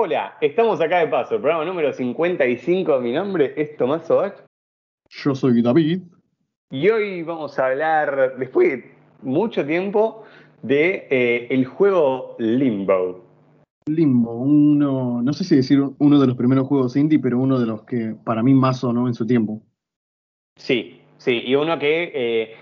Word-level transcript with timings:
Hola, 0.00 0.36
estamos 0.40 0.80
acá 0.80 1.00
de 1.00 1.08
paso, 1.08 1.40
programa 1.40 1.64
número 1.64 1.92
55. 1.92 3.00
Mi 3.00 3.10
nombre 3.10 3.52
es 3.56 3.76
Tomás 3.76 4.06
Sobach. 4.06 4.44
Yo 5.10 5.34
soy 5.34 5.60
David. 5.60 6.02
Y 6.70 6.88
hoy 6.88 7.24
vamos 7.24 7.58
a 7.58 7.66
hablar, 7.66 8.36
después 8.38 8.68
de 8.68 8.92
mucho 9.22 9.66
tiempo, 9.66 10.22
de 10.62 11.08
eh, 11.10 11.48
el 11.50 11.66
juego 11.66 12.36
Limbo. 12.38 13.24
Limbo, 13.88 14.34
uno, 14.34 15.20
no 15.20 15.32
sé 15.32 15.42
si 15.42 15.56
decir 15.56 15.82
uno 15.98 16.20
de 16.20 16.28
los 16.28 16.36
primeros 16.36 16.68
juegos 16.68 16.94
indie, 16.94 17.18
pero 17.18 17.40
uno 17.40 17.58
de 17.58 17.66
los 17.66 17.82
que 17.82 18.14
para 18.24 18.44
mí 18.44 18.54
más 18.54 18.78
sonó 18.78 19.08
en 19.08 19.14
su 19.14 19.26
tiempo. 19.26 19.60
Sí, 20.54 21.00
sí, 21.16 21.42
y 21.44 21.56
uno 21.56 21.76
que 21.76 22.12
eh, 22.14 22.56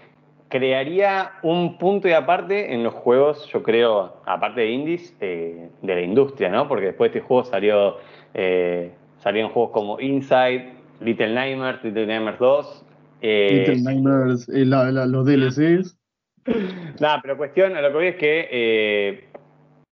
crearía 0.48 1.32
un 1.42 1.78
punto 1.78 2.08
y 2.08 2.12
aparte 2.12 2.72
en 2.72 2.82
los 2.84 2.94
juegos, 2.94 3.46
yo 3.52 3.62
creo, 3.62 4.16
aparte 4.26 4.60
de 4.62 4.70
indies, 4.70 5.14
eh, 5.20 5.70
de 5.82 5.94
la 5.94 6.00
industria, 6.00 6.48
¿no? 6.50 6.68
Porque 6.68 6.86
después 6.86 7.12
de 7.12 7.18
este 7.18 7.26
juego 7.26 7.44
salió, 7.44 7.96
eh, 8.34 8.92
salieron 9.18 9.50
juegos 9.50 9.72
como 9.72 10.00
Inside, 10.00 10.72
Little 11.00 11.34
Nightmares, 11.34 11.82
Little 11.82 12.06
Nightmares 12.06 12.40
2. 12.40 12.84
Little 13.22 13.82
Nightmares, 13.82 14.48
los 14.48 15.26
DLCs. 15.26 15.98
Nada, 17.00 17.20
pero 17.22 17.36
cuestión, 17.36 17.76
a 17.76 17.80
lo 17.80 17.88
que 17.88 17.94
voy 17.94 18.06
es 18.06 18.16
que 18.16 19.28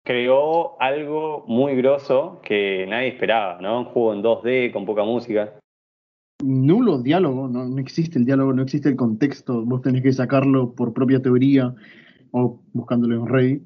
creó 0.03 0.79
algo 0.79 1.43
muy 1.47 1.75
grosso 1.75 2.39
que 2.43 2.85
nadie 2.87 3.09
esperaba, 3.09 3.57
¿no? 3.59 3.79
Un 3.79 3.85
juego 3.85 4.13
en 4.13 4.23
2D 4.23 4.71
con 4.71 4.85
poca 4.85 5.03
música. 5.03 5.53
Nulo 6.43 7.01
diálogo, 7.01 7.47
¿no? 7.47 7.77
existe 7.79 8.19
el 8.19 8.25
diálogo, 8.25 8.53
no 8.53 8.63
existe 8.63 8.89
el 8.89 8.95
contexto, 8.95 9.63
vos 9.65 9.81
tenés 9.81 10.03
que 10.03 10.11
sacarlo 10.11 10.75
por 10.75 10.93
propia 10.93 11.21
teoría 11.21 11.73
o 12.31 12.61
buscándolo 12.73 13.15
en 13.15 13.27
Reddit. 13.27 13.63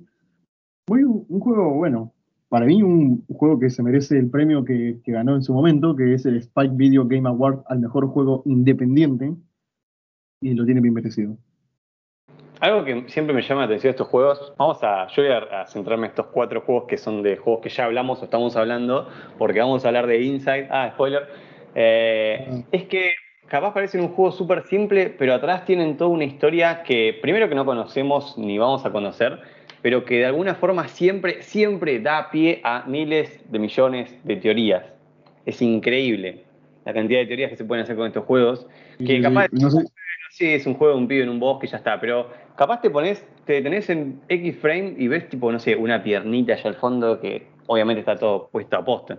Muy 0.87 1.03
un 1.03 1.39
juego 1.39 1.73
bueno, 1.73 2.13
para 2.49 2.65
mí 2.65 2.81
un 2.81 3.23
juego 3.27 3.59
que 3.59 3.69
se 3.69 3.83
merece 3.83 4.17
el 4.17 4.29
premio 4.29 4.65
que, 4.65 4.99
ganó 5.05 5.35
en 5.35 5.43
su 5.43 5.53
momento, 5.53 5.95
que 5.95 6.15
es 6.15 6.25
el 6.25 6.37
Spike 6.37 6.73
Video 6.73 7.05
Game 7.05 7.29
Award 7.29 7.63
al 7.67 7.79
mejor 7.79 8.07
juego 8.07 8.41
independiente, 8.45 9.35
y 10.41 10.53
lo 10.55 10.65
tiene 10.65 10.81
bien 10.81 10.95
merecido. 10.95 11.37
Algo 12.59 12.83
que 12.83 13.07
siempre 13.07 13.33
me 13.33 13.41
llama 13.41 13.61
la 13.61 13.65
atención 13.67 13.89
de 13.89 13.91
estos 13.91 14.07
juegos, 14.07 14.53
vamos 14.57 14.79
a, 14.83 15.07
yo 15.09 15.23
voy 15.23 15.31
a, 15.31 15.65
centrarme 15.67 16.07
en 16.07 16.09
estos 16.09 16.25
cuatro 16.27 16.61
juegos 16.61 16.85
que 16.87 16.97
son 16.97 17.21
de 17.21 17.37
juegos 17.37 17.61
que 17.61 17.69
ya 17.69 17.85
hablamos 17.85 18.19
o 18.21 18.25
estamos 18.25 18.55
hablando, 18.55 19.07
porque 19.37 19.59
vamos 19.59 19.85
a 19.85 19.89
hablar 19.89 20.07
de 20.07 20.23
Inside, 20.23 20.67
ah, 20.71 20.89
spoiler, 20.93 21.27
eh, 21.75 22.63
es 22.71 22.83
que 22.85 23.13
capaz 23.47 23.73
parecen 23.73 24.01
un 24.01 24.09
juego 24.09 24.31
súper 24.31 24.63
simple, 24.67 25.13
pero 25.17 25.33
atrás 25.33 25.65
tienen 25.65 25.97
toda 25.97 26.09
una 26.09 26.23
historia 26.23 26.83
que 26.83 27.17
primero 27.21 27.49
que 27.49 27.55
no 27.55 27.65
conocemos 27.65 28.37
ni 28.37 28.57
vamos 28.57 28.85
a 28.85 28.91
conocer, 28.91 29.39
pero 29.81 30.05
que 30.05 30.19
de 30.19 30.25
alguna 30.25 30.55
forma 30.55 30.87
siempre, 30.87 31.41
siempre 31.41 31.99
da 31.99 32.29
pie 32.31 32.61
a 32.63 32.83
miles 32.85 33.39
de 33.51 33.59
millones 33.59 34.15
de 34.23 34.35
teorías. 34.35 34.83
Es 35.45 35.61
increíble 35.61 36.43
la 36.85 36.93
cantidad 36.93 37.19
de 37.19 37.25
teorías 37.25 37.49
que 37.49 37.57
se 37.57 37.65
pueden 37.65 37.83
hacer 37.83 37.95
con 37.95 38.07
estos 38.07 38.25
juegos, 38.25 38.67
que 38.97 39.21
capaz... 39.21 39.47
No 39.51 39.69
Sí, 40.31 40.45
es 40.45 40.65
un 40.67 40.75
juego 40.75 40.93
de 40.93 40.99
un 41.01 41.07
pibe 41.07 41.23
en 41.23 41.29
un 41.29 41.39
bosque 41.39 41.65
y 41.65 41.69
ya 41.69 41.77
está, 41.77 41.99
pero 41.99 42.29
capaz 42.55 42.81
te 42.81 42.89
pones, 42.89 43.25
te 43.45 43.53
detenés 43.53 43.89
en 43.89 44.21
X 44.29 44.57
frame 44.57 44.93
y 44.97 45.07
ves 45.07 45.27
tipo, 45.27 45.51
no 45.51 45.59
sé, 45.59 45.75
una 45.75 46.03
piernita 46.03 46.53
allá 46.53 46.69
al 46.69 46.75
fondo 46.75 47.19
que 47.19 47.47
obviamente 47.65 48.01
está 48.01 48.15
todo 48.15 48.47
puesto 48.51 48.77
a 48.77 48.85
posta. 48.85 49.17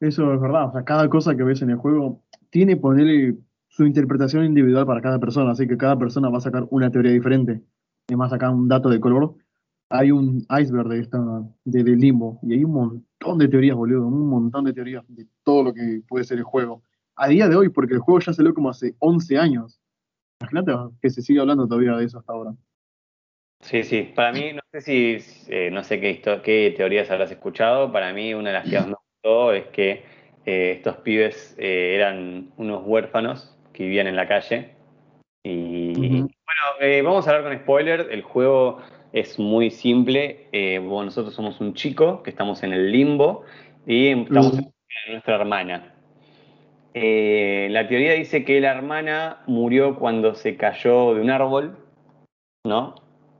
Eso 0.00 0.34
es 0.34 0.40
verdad, 0.40 0.68
o 0.68 0.72
sea, 0.72 0.84
cada 0.84 1.08
cosa 1.08 1.34
que 1.34 1.42
ves 1.42 1.62
en 1.62 1.70
el 1.70 1.76
juego 1.76 2.22
tiene 2.50 2.76
ponerle 2.76 3.38
su 3.68 3.86
interpretación 3.86 4.44
individual 4.44 4.86
para 4.86 5.00
cada 5.00 5.18
persona, 5.18 5.52
así 5.52 5.66
que 5.66 5.76
cada 5.76 5.98
persona 5.98 6.28
va 6.28 6.38
a 6.38 6.42
sacar 6.42 6.66
una 6.70 6.90
teoría 6.90 7.12
diferente. 7.12 7.62
Además, 8.08 8.32
acá 8.32 8.50
un 8.50 8.68
dato 8.68 8.88
de 8.88 9.00
color, 9.00 9.34
hay 9.88 10.10
un 10.10 10.46
iceberg 10.50 10.88
de 10.88 11.00
esta, 11.00 11.18
de, 11.64 11.82
limbo, 11.82 12.38
y 12.42 12.54
hay 12.54 12.64
un 12.64 12.72
montón 12.72 13.38
de 13.38 13.48
teorías, 13.48 13.76
boludo, 13.76 14.06
un 14.06 14.28
montón 14.28 14.64
de 14.64 14.72
teorías 14.72 15.04
de 15.08 15.26
todo 15.42 15.64
lo 15.64 15.74
que 15.74 16.02
puede 16.06 16.24
ser 16.24 16.38
el 16.38 16.44
juego 16.44 16.82
a 17.16 17.28
día 17.28 17.48
de 17.48 17.56
hoy, 17.56 17.70
porque 17.70 17.94
el 17.94 18.00
juego 18.00 18.20
ya 18.20 18.32
salió 18.32 18.52
como 18.54 18.70
hace 18.70 18.94
11 18.98 19.38
años. 19.38 19.80
Imagínate 20.40 20.72
que 21.00 21.10
se 21.10 21.22
sigue 21.22 21.40
hablando 21.40 21.66
todavía 21.66 21.96
de 21.96 22.04
eso 22.04 22.18
hasta 22.18 22.32
ahora. 22.32 22.54
Sí, 23.60 23.82
sí. 23.82 24.12
Para 24.14 24.32
mí, 24.32 24.52
no 24.52 24.60
sé 24.70 24.80
si, 24.82 25.16
eh, 25.48 25.70
no 25.70 25.82
sé 25.82 25.98
qué, 25.98 26.20
qué, 26.42 26.74
teorías 26.76 27.10
habrás 27.10 27.30
escuchado. 27.30 27.90
Para 27.90 28.12
mí, 28.12 28.34
una 28.34 28.50
de 28.50 28.54
las 28.54 28.68
que 28.68 28.78
más 28.80 28.98
es 29.52 29.66
que 29.66 30.04
eh, 30.44 30.72
estos 30.76 30.96
pibes 30.98 31.56
eh, 31.58 31.94
eran 31.94 32.50
unos 32.56 32.82
huérfanos 32.84 33.56
que 33.72 33.84
vivían 33.84 34.06
en 34.06 34.16
la 34.16 34.28
calle. 34.28 34.70
Y 35.42 35.92
bueno, 35.94 36.28
vamos 37.04 37.26
a 37.26 37.30
hablar 37.30 37.44
con 37.44 37.62
spoiler. 37.62 38.08
El 38.10 38.22
juego 38.22 38.78
es 39.12 39.38
muy 39.38 39.70
simple. 39.70 40.48
nosotros 40.82 41.34
somos 41.34 41.60
un 41.60 41.74
chico 41.74 42.22
que 42.22 42.30
estamos 42.30 42.62
en 42.62 42.72
el 42.72 42.90
limbo 42.90 43.44
y 43.86 44.10
estamos 44.10 44.58
en 44.58 45.12
nuestra 45.12 45.36
hermana. 45.36 45.96
Eh, 46.98 47.68
la 47.72 47.86
teoría 47.88 48.14
dice 48.14 48.42
que 48.42 48.58
la 48.58 48.70
hermana 48.70 49.42
murió 49.46 49.98
cuando 49.98 50.34
se 50.34 50.56
cayó 50.56 51.14
de 51.14 51.20
un 51.20 51.28
árbol, 51.28 51.76
¿no? 52.64 52.94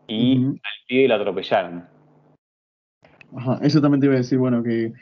Y 0.07 0.45
al 0.45 0.87
pie 0.87 1.09
la 1.09 1.15
atropellaron. 1.15 1.87
Ajá, 3.35 3.59
eso 3.63 3.81
también 3.81 4.01
te 4.03 4.07
iba 4.09 4.15
a 4.15 4.19
decir, 4.19 4.37
bueno, 4.37 4.63
que 4.63 4.93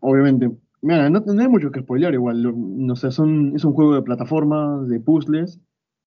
obviamente, 0.00 0.50
mira, 0.82 1.08
no, 1.10 1.22
hay 1.26 1.48
mucho 1.48 1.70
que 1.70 1.80
spoilear 1.80 2.14
igual, 2.14 2.54
no 2.86 2.96
sé, 2.96 3.10
son, 3.10 3.54
es 3.54 3.64
un 3.64 3.72
juego 3.72 3.94
de 3.94 4.02
plataforma, 4.02 4.82
de 4.84 5.00
puzzles, 5.00 5.60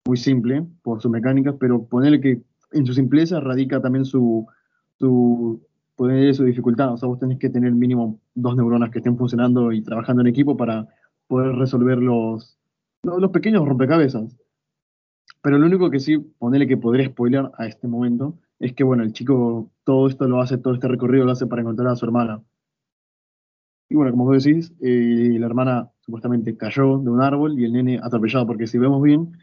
muy 0.06 0.18
simple 0.18 0.66
por 0.84 1.02
sus 1.02 1.12
mecánicas, 1.12 1.56
pero 1.60 1.86
ponerle 1.86 2.22
que 2.22 2.42
en 2.72 2.86
su 2.86 2.94
simpleza 2.94 3.40
radica 3.40 3.82
también 3.82 4.06
su, 4.06 4.46
su, 5.00 5.62
ponerle 5.96 6.34
su 6.34 6.44
dificultad, 6.44 6.94
o 6.94 6.98
sea, 6.98 7.08
vos 7.08 7.20
tenés 7.20 7.40
que 7.40 7.50
tener 7.50 7.72
mínimo 7.72 8.20
dos 8.34 8.56
neuronas 8.56 8.92
que 8.92 9.00
estén 9.00 9.18
funcionando 9.18 9.72
y 9.72 9.82
trabajando 9.82 10.22
en 10.22 10.28
equipo 10.28 10.58
para 10.58 10.88
poder 11.28 11.56
resolver 11.56 11.98
los, 11.98 12.58
los 13.04 13.32
pequeños 13.32 13.68
rompecabezas. 13.68 14.38
Pero 15.42 15.58
lo 15.60 15.68
único 15.68 15.90
que 15.90 16.00
sí, 16.00 16.18
ponerle 16.18 16.68
que 16.68 16.78
podría 16.78 17.08
spoiler 17.08 17.52
a 17.58 17.68
este 17.68 17.88
momento, 17.88 18.38
es 18.60 18.74
que 18.74 18.84
bueno, 18.84 19.04
el 19.04 19.14
chico 19.14 19.72
todo 19.84 20.08
esto 20.08 20.28
lo 20.28 20.42
hace, 20.42 20.58
todo 20.58 20.74
este 20.74 20.88
recorrido 20.88 21.26
lo 21.26 21.32
hace 21.32 21.46
para 21.46 21.62
encontrar 21.62 21.90
a 21.90 21.96
su 21.96 22.06
hermana. 22.06 22.42
Y 23.90 23.96
bueno, 23.96 24.12
como 24.12 24.26
vos 24.26 24.44
decís, 24.44 24.74
eh, 24.82 25.38
la 25.40 25.46
hermana 25.46 25.92
supuestamente 26.02 26.58
cayó 26.58 26.98
de 26.98 27.10
un 27.10 27.22
árbol 27.22 27.60
y 27.60 27.66
el 27.66 27.74
nene 27.74 28.00
atropellado, 28.02 28.48
porque 28.48 28.68
si 28.68 28.78
vemos 28.78 29.02
bien, 29.02 29.38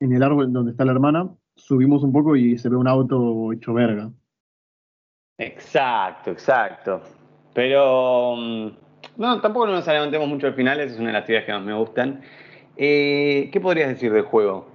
en 0.00 0.12
el 0.12 0.22
árbol 0.22 0.52
donde 0.52 0.72
está 0.72 0.84
la 0.84 0.92
hermana, 0.92 1.30
subimos 1.56 2.02
un 2.02 2.12
poco 2.12 2.36
y 2.36 2.58
se 2.58 2.68
ve 2.68 2.76
un 2.76 2.88
auto 2.88 3.52
hecho 3.52 3.74
verga. 3.74 4.10
Exacto, 5.38 6.30
exacto. 6.30 7.02
Pero 7.54 8.36
mm, 8.36 8.68
no, 9.18 9.40
tampoco 9.40 9.66
nos 9.66 9.86
adelantemos 9.86 10.28
mucho 10.28 10.46
al 10.46 10.54
final, 10.54 10.80
esa 10.80 10.94
es 10.94 11.00
una 11.00 11.08
de 11.08 11.14
las 11.14 11.24
teorías 11.24 11.44
que 11.44 11.52
más 11.52 11.64
me 11.64 11.74
gustan. 11.74 12.22
Eh, 12.76 13.50
¿Qué 13.52 13.60
podrías 13.60 13.88
decir 13.88 14.12
del 14.12 14.22
juego? 14.22 14.66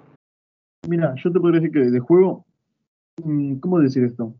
Mira, 0.87 1.13
yo 1.15 1.31
te 1.31 1.39
podría 1.39 1.59
decir 1.59 1.73
que 1.73 1.89
de 1.89 1.99
juego, 1.99 2.45
mm, 3.23 3.55
¿cómo 3.55 3.79
decir 3.79 4.03
esto? 4.03 4.35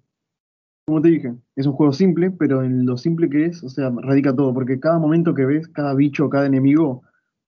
Como 0.87 1.01
te 1.01 1.09
dije, 1.09 1.35
es 1.57 1.65
un 1.67 1.73
juego 1.73 1.91
simple, 1.91 2.31
pero 2.31 2.63
en 2.63 2.85
lo 2.85 2.95
simple 2.95 3.29
que 3.29 3.45
es, 3.45 3.61
o 3.61 3.67
sea, 3.67 3.89
radica 3.89 4.33
todo, 4.33 4.53
porque 4.53 4.79
cada 4.79 4.97
momento 4.97 5.33
que 5.33 5.45
ves, 5.45 5.67
cada 5.67 5.93
bicho, 5.93 6.29
cada 6.29 6.45
enemigo, 6.45 7.03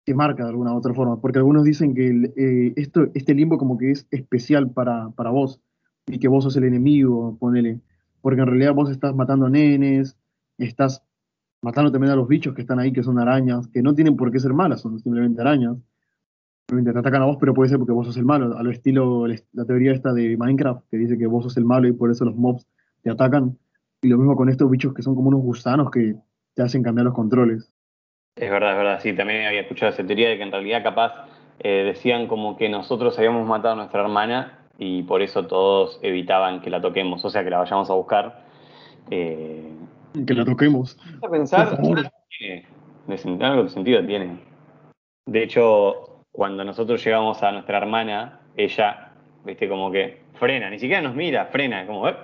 te 0.05 0.13
marca 0.13 0.43
de 0.43 0.51
alguna 0.51 0.75
u 0.75 0.77
otra 0.77 0.93
forma, 0.93 1.19
porque 1.19 1.39
algunos 1.39 1.65
dicen 1.65 1.95
que 1.95 2.31
eh, 2.37 2.75
esto, 2.77 3.07
este 3.15 3.35
limbo 3.35 3.57
como 3.57 3.79
que 3.79 3.93
es 3.93 4.07
especial 4.11 4.71
para, 4.73 5.09
para 5.17 5.31
vos, 5.31 5.63
y 6.07 6.19
que 6.19 6.29
vos 6.29 6.45
sos 6.45 6.59
el 6.59 6.65
enemigo, 6.65 7.39
ponele, 7.41 7.81
porque 8.21 8.43
en 8.43 8.49
realidad 8.49 8.75
vos 8.75 8.91
estás 8.91 9.15
matando 9.15 9.49
nenes, 9.49 10.19
estás 10.59 11.03
matando 11.63 11.91
también 11.91 12.13
a 12.13 12.17
los 12.17 12.29
bichos 12.29 12.55
que 12.55 12.61
están 12.61 12.81
ahí, 12.81 12.93
que 12.93 13.03
son 13.03 13.19
arañas, 13.19 13.67
que 13.69 13.81
no 13.81 13.95
tienen 13.95 14.15
por 14.15 14.31
qué 14.31 14.41
ser 14.41 14.53
malas, 14.53 14.83
son 14.83 15.01
simplemente 15.01 15.41
arañas. 15.41 15.79
Te 16.67 16.91
atacan 16.91 17.23
a 17.23 17.27
vos, 17.27 17.39
pero 17.41 17.55
puede 17.55 17.71
ser 17.71 17.79
porque 17.79 17.93
vos 17.93 18.07
sos 18.07 18.19
el 18.19 18.27
malo, 18.27 18.59
a 18.59 18.63
lo 18.63 18.71
estilo 18.71 19.27
la 19.27 19.65
teoría 19.65 19.93
esta 19.93 20.13
de 20.13 20.37
Minecraft, 20.37 20.87
que 20.91 20.99
dice 20.99 21.17
que 21.17 21.27
vos 21.27 21.45
sos 21.45 21.57
el 21.57 21.65
malo 21.65 21.89
y 21.89 21.93
por 21.93 22.11
eso 22.11 22.27
los 22.27 22.37
mobs 22.37 22.67
te 23.03 23.11
atacan. 23.11 23.59
Y 24.03 24.09
lo 24.09 24.19
mismo 24.19 24.37
con 24.37 24.49
estos 24.49 24.71
bichos 24.71 24.95
que 24.95 25.03
son 25.03 25.15
como 25.15 25.29
unos 25.29 25.43
gusanos 25.43 25.91
que 25.91 26.15
te 26.55 26.63
hacen 26.63 26.83
cambiar 26.83 27.07
los 27.07 27.15
controles. 27.15 27.73
Es 28.37 28.51
verdad, 28.51 28.73
es 28.73 28.77
verdad, 28.79 29.01
sí, 29.01 29.13
también 29.15 29.47
había 29.47 29.61
escuchado 29.61 29.93
esa 29.93 30.05
teoría 30.05 30.31
de 30.31 30.39
que 30.39 30.43
en 30.43 30.51
realidad 30.53 30.83
capaz 30.83 31.27
eh, 31.59 31.85
decían 31.85 32.27
como 32.27 32.57
que 32.57 32.69
nosotros 32.69 33.19
habíamos 33.19 33.47
matado 33.47 33.75
a 33.75 33.77
nuestra 33.77 34.01
hermana 34.01 34.59
y 34.79 35.03
por 35.03 35.23
eso 35.23 35.47
todos 35.47 36.01
evitaban 36.03 36.61
que 36.63 36.71
la 36.71 36.81
toquemos, 36.81 37.25
o 37.25 37.31
sea, 37.31 37.45
que 37.45 37.51
la 37.51 37.59
vayamos 37.59 37.91
a 37.91 37.95
buscar. 37.95 38.45
Eh, 39.11 39.71
que 40.27 40.35
la 40.35 40.45
toquemos. 40.45 40.99
A 41.23 41.29
pensar, 41.29 41.79
tiene, 41.81 42.67
algo 43.45 43.65
de 43.65 43.69
sentido 43.69 44.05
tiene. 44.05 44.39
De 45.27 45.43
hecho, 45.43 46.25
cuando 46.33 46.65
nosotros 46.65 47.05
llegamos 47.05 47.43
a 47.43 47.53
nuestra 47.53 47.79
hermana, 47.79 48.41
ella, 48.57 49.13
viste, 49.45 49.69
como 49.69 49.93
que 49.93 50.23
frena, 50.35 50.71
ni 50.71 50.79
siquiera 50.79 51.03
nos 51.03 51.15
mira, 51.15 51.47
frena, 51.47 51.87
como, 51.87 52.09
¿eh? 52.09 52.17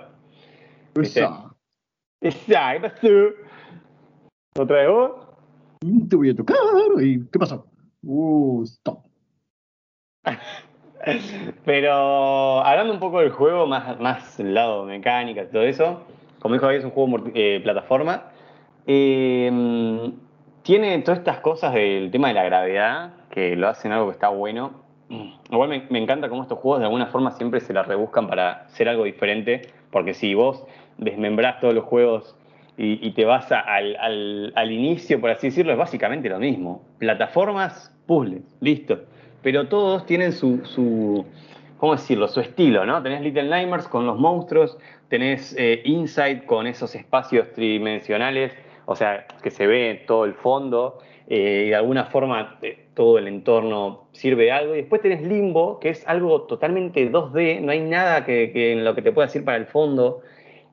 Esa. 1.01 1.55
Esa, 2.21 2.73
¿qué 2.73 2.79
pasó? 2.81 3.07
¿Otra 4.57 4.77
vez 4.77 4.89
vos? 4.89 5.11
Te 6.09 6.15
voy 6.15 6.29
a 6.31 6.35
tocar. 6.35 6.57
¿Y 7.01 7.25
qué 7.27 7.39
pasó? 7.39 7.65
Uh, 8.03 8.63
stop. 8.63 9.05
Pero 11.65 12.61
hablando 12.61 12.93
un 12.93 12.99
poco 12.99 13.19
del 13.19 13.31
juego, 13.31 13.65
más, 13.67 13.99
más 13.99 14.37
lado 14.39 14.85
mecánica 14.85 15.43
y 15.43 15.47
todo 15.47 15.63
eso, 15.63 16.01
como 16.39 16.55
dijo 16.55 16.69
es 16.69 16.83
un 16.83 16.91
juego 16.91 17.23
eh, 17.33 17.61
plataforma. 17.63 18.31
Eh, 18.85 20.11
tiene 20.63 20.99
todas 20.99 21.19
estas 21.19 21.39
cosas 21.39 21.73
del 21.73 22.11
tema 22.11 22.27
de 22.27 22.33
la 22.33 22.43
gravedad 22.43 23.13
que 23.29 23.55
lo 23.55 23.69
hacen 23.69 23.91
algo 23.91 24.07
que 24.07 24.13
está 24.13 24.29
bueno. 24.29 24.71
Igual 25.49 25.69
me, 25.69 25.87
me 25.89 25.99
encanta 25.99 26.29
cómo 26.29 26.43
estos 26.43 26.59
juegos 26.59 26.79
de 26.79 26.85
alguna 26.85 27.07
forma 27.07 27.31
siempre 27.31 27.61
se 27.61 27.73
la 27.73 27.83
rebuscan 27.83 28.27
para 28.27 28.67
ser 28.69 28.89
algo 28.89 29.05
diferente, 29.05 29.73
porque 29.91 30.13
si 30.13 30.35
vos 30.35 30.65
desmembrás 30.99 31.59
todos 31.59 31.73
los 31.73 31.85
juegos 31.85 32.35
y, 32.81 33.11
te 33.11 33.25
vas 33.25 33.51
al, 33.51 33.97
al- 33.97 34.53
al 34.55 34.71
inicio, 34.71 35.19
por 35.19 35.31
así 35.31 35.47
decirlo, 35.47 35.73
es 35.73 35.77
básicamente 35.77 36.29
lo 36.29 36.39
mismo. 36.39 36.81
Plataformas, 36.97 37.93
puzzles, 38.05 38.43
listo. 38.61 38.99
Pero 39.41 39.67
todos 39.67 40.05
tienen 40.05 40.31
su, 40.31 40.61
su 40.65 41.25
¿cómo 41.77 41.93
decirlo? 41.93 42.29
Su 42.29 42.39
estilo, 42.39 42.85
¿no? 42.85 43.03
Tenés 43.03 43.21
Little 43.21 43.49
Nightmares 43.49 43.87
con 43.89 44.05
los 44.05 44.17
monstruos, 44.17 44.77
tenés 45.09 45.53
eh, 45.57 45.81
Inside 45.83 46.45
con 46.45 46.67
esos 46.67 46.95
espacios 46.95 47.51
tridimensionales, 47.51 48.53
o 48.85 48.95
sea, 48.95 49.25
que 49.43 49.51
se 49.51 49.67
ve 49.67 50.03
todo 50.07 50.23
el 50.23 50.33
fondo, 50.33 50.99
eh, 51.27 51.63
y 51.65 51.69
de 51.69 51.75
alguna 51.75 52.05
forma 52.05 52.59
eh, 52.61 52.85
todo 52.93 53.17
el 53.17 53.27
entorno 53.27 54.07
sirve 54.13 54.45
de 54.45 54.51
algo. 54.53 54.73
Y 54.73 54.77
después 54.77 55.01
tenés 55.01 55.21
Limbo, 55.21 55.79
que 55.81 55.89
es 55.89 56.07
algo 56.07 56.43
totalmente 56.43 57.11
2D, 57.11 57.59
no 57.61 57.73
hay 57.73 57.81
nada 57.81 58.23
que, 58.23 58.51
que 58.53 58.71
en 58.71 58.85
lo 58.85 58.95
que 58.95 59.01
te 59.01 59.11
pueda 59.11 59.27
decir 59.27 59.43
para 59.43 59.57
el 59.57 59.65
fondo. 59.65 60.21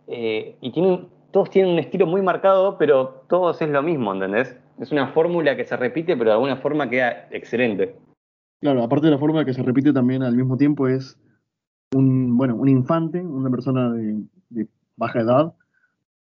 Eh, 0.06 0.56
y 0.60 0.72
tienen, 0.72 1.08
todos 1.32 1.50
tienen 1.50 1.72
un 1.72 1.78
estilo 1.78 2.06
muy 2.06 2.22
marcado, 2.22 2.78
pero 2.78 3.24
todos 3.28 3.60
es 3.62 3.68
lo 3.68 3.82
mismo, 3.82 4.12
¿entendés? 4.12 4.56
Es 4.78 4.92
una 4.92 5.08
fórmula 5.08 5.56
que 5.56 5.64
se 5.64 5.76
repite, 5.76 6.16
pero 6.16 6.30
de 6.30 6.34
alguna 6.34 6.56
forma 6.56 6.88
queda 6.88 7.28
excelente. 7.30 7.96
Claro, 8.60 8.82
aparte 8.82 9.06
de 9.06 9.12
la 9.12 9.18
forma 9.18 9.44
que 9.44 9.54
se 9.54 9.62
repite 9.62 9.92
también 9.92 10.22
al 10.22 10.36
mismo 10.36 10.56
tiempo 10.56 10.88
es 10.88 11.18
un, 11.94 12.36
bueno, 12.36 12.56
un 12.56 12.68
infante, 12.68 13.20
una 13.20 13.50
persona 13.50 13.92
de, 13.92 14.22
de 14.50 14.66
baja 14.96 15.20
edad, 15.20 15.54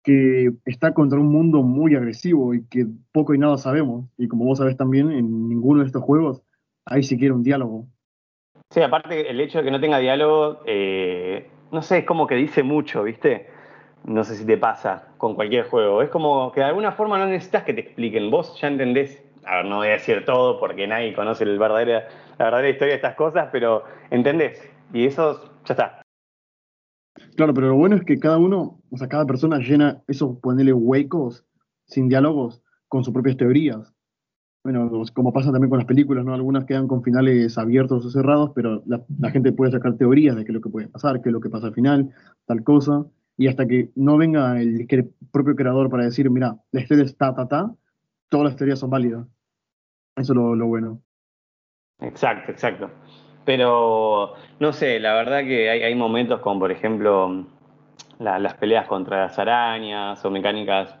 que 0.02 0.52
está 0.64 0.94
contra 0.94 1.18
un 1.18 1.26
mundo 1.26 1.62
muy 1.62 1.96
agresivo 1.96 2.54
y 2.54 2.64
que 2.66 2.86
poco 3.12 3.34
y 3.34 3.38
nada 3.38 3.58
sabemos. 3.58 4.06
Y 4.16 4.28
como 4.28 4.44
vos 4.44 4.58
sabés 4.58 4.76
también, 4.76 5.10
en 5.10 5.48
ninguno 5.48 5.80
de 5.80 5.86
estos 5.86 6.02
juegos 6.02 6.42
hay 6.84 7.02
siquiera 7.02 7.34
un 7.34 7.42
diálogo. 7.42 7.86
Sí, 8.70 8.80
aparte 8.82 9.28
el 9.28 9.40
hecho 9.40 9.58
de 9.58 9.64
que 9.64 9.70
no 9.70 9.80
tenga 9.80 9.98
diálogo, 9.98 10.60
eh, 10.64 11.50
no 11.72 11.82
sé, 11.82 11.98
es 11.98 12.04
como 12.04 12.26
que 12.26 12.36
dice 12.36 12.62
mucho, 12.62 13.02
¿viste? 13.02 13.48
No 14.06 14.22
sé 14.22 14.36
si 14.36 14.46
te 14.46 14.56
pasa 14.56 15.08
con 15.18 15.34
cualquier 15.34 15.68
juego. 15.68 16.00
Es 16.00 16.10
como 16.10 16.52
que 16.52 16.60
de 16.60 16.66
alguna 16.66 16.92
forma 16.92 17.18
no 17.18 17.26
necesitas 17.26 17.64
que 17.64 17.74
te 17.74 17.80
expliquen. 17.80 18.30
Vos 18.30 18.56
ya 18.60 18.68
entendés, 18.68 19.20
a 19.44 19.56
ver, 19.56 19.64
no 19.64 19.78
voy 19.78 19.88
a 19.88 19.92
decir 19.92 20.24
todo 20.24 20.60
porque 20.60 20.86
nadie 20.86 21.12
conoce 21.12 21.42
el 21.42 21.58
verdadera, 21.58 22.06
la 22.38 22.44
verdadera 22.44 22.70
historia 22.70 22.92
de 22.92 22.96
estas 22.96 23.16
cosas, 23.16 23.48
pero 23.50 23.82
entendés. 24.10 24.62
Y 24.92 25.06
eso 25.06 25.50
ya 25.64 25.74
está. 25.74 26.02
Claro, 27.36 27.52
pero 27.52 27.68
lo 27.68 27.74
bueno 27.74 27.96
es 27.96 28.04
que 28.04 28.20
cada 28.20 28.38
uno, 28.38 28.78
o 28.90 28.96
sea, 28.96 29.08
cada 29.08 29.26
persona 29.26 29.58
llena 29.58 30.02
esos, 30.06 30.38
ponele 30.38 30.72
huecos 30.72 31.44
sin 31.86 32.08
diálogos 32.08 32.62
con 32.86 33.02
sus 33.02 33.12
propias 33.12 33.36
teorías. 33.36 33.92
Bueno, 34.62 34.88
como 35.14 35.32
pasa 35.32 35.50
también 35.50 35.70
con 35.70 35.78
las 35.78 35.86
películas, 35.86 36.24
¿no? 36.24 36.32
Algunas 36.32 36.64
quedan 36.64 36.86
con 36.86 37.02
finales 37.02 37.58
abiertos 37.58 38.06
o 38.06 38.10
cerrados, 38.10 38.52
pero 38.54 38.84
la, 38.86 39.02
la 39.18 39.30
gente 39.30 39.52
puede 39.52 39.72
sacar 39.72 39.96
teorías 39.96 40.36
de 40.36 40.44
qué 40.44 40.52
es 40.52 40.54
lo 40.54 40.60
que 40.60 40.70
puede 40.70 40.88
pasar, 40.88 41.20
qué 41.22 41.28
es 41.28 41.32
lo 41.32 41.40
que 41.40 41.50
pasa 41.50 41.66
al 41.66 41.74
final, 41.74 42.10
tal 42.46 42.62
cosa. 42.62 43.04
Y 43.36 43.48
hasta 43.48 43.66
que 43.66 43.90
no 43.94 44.16
venga 44.16 44.60
el, 44.60 44.86
cre- 44.88 45.12
propio 45.30 45.54
creador 45.56 45.90
para 45.90 46.04
decir, 46.04 46.30
mira, 46.30 46.56
la 46.72 46.80
historia 46.80 47.04
es 47.04 47.16
ta, 47.16 47.34
ta, 47.34 47.46
ta, 47.48 47.70
todas 48.28 48.44
las 48.46 48.56
teorías 48.56 48.78
son 48.78 48.90
válidas. 48.90 49.26
Eso 50.16 50.32
es 50.32 50.36
lo, 50.36 50.54
lo 50.54 50.66
bueno. 50.66 51.02
Exacto, 52.00 52.52
exacto. 52.52 52.90
Pero, 53.44 54.34
no 54.58 54.72
sé, 54.72 54.98
la 55.00 55.14
verdad 55.14 55.40
que 55.44 55.70
hay, 55.70 55.82
hay 55.82 55.94
momentos 55.94 56.40
como, 56.40 56.60
por 56.60 56.72
ejemplo, 56.72 57.46
la- 58.18 58.38
las 58.38 58.54
peleas 58.54 58.86
contra 58.88 59.22
las 59.26 59.38
arañas 59.38 60.24
o 60.24 60.30
mecánicas, 60.30 60.96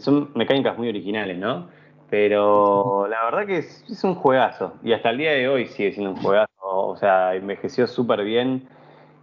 son 0.00 0.30
mecánicas 0.34 0.78
muy 0.78 0.88
originales, 0.88 1.38
¿no? 1.38 1.68
Pero 2.08 3.06
la 3.08 3.24
verdad 3.24 3.46
que 3.46 3.58
es, 3.58 3.84
es 3.88 4.02
un 4.04 4.14
juegazo. 4.14 4.74
Y 4.82 4.92
hasta 4.92 5.10
el 5.10 5.18
día 5.18 5.32
de 5.32 5.48
hoy 5.48 5.66
sigue 5.66 5.92
siendo 5.92 6.10
un 6.12 6.16
juegazo. 6.16 6.50
O 6.62 6.96
sea, 6.96 7.34
envejeció 7.34 7.86
súper 7.86 8.24
bien. 8.24 8.68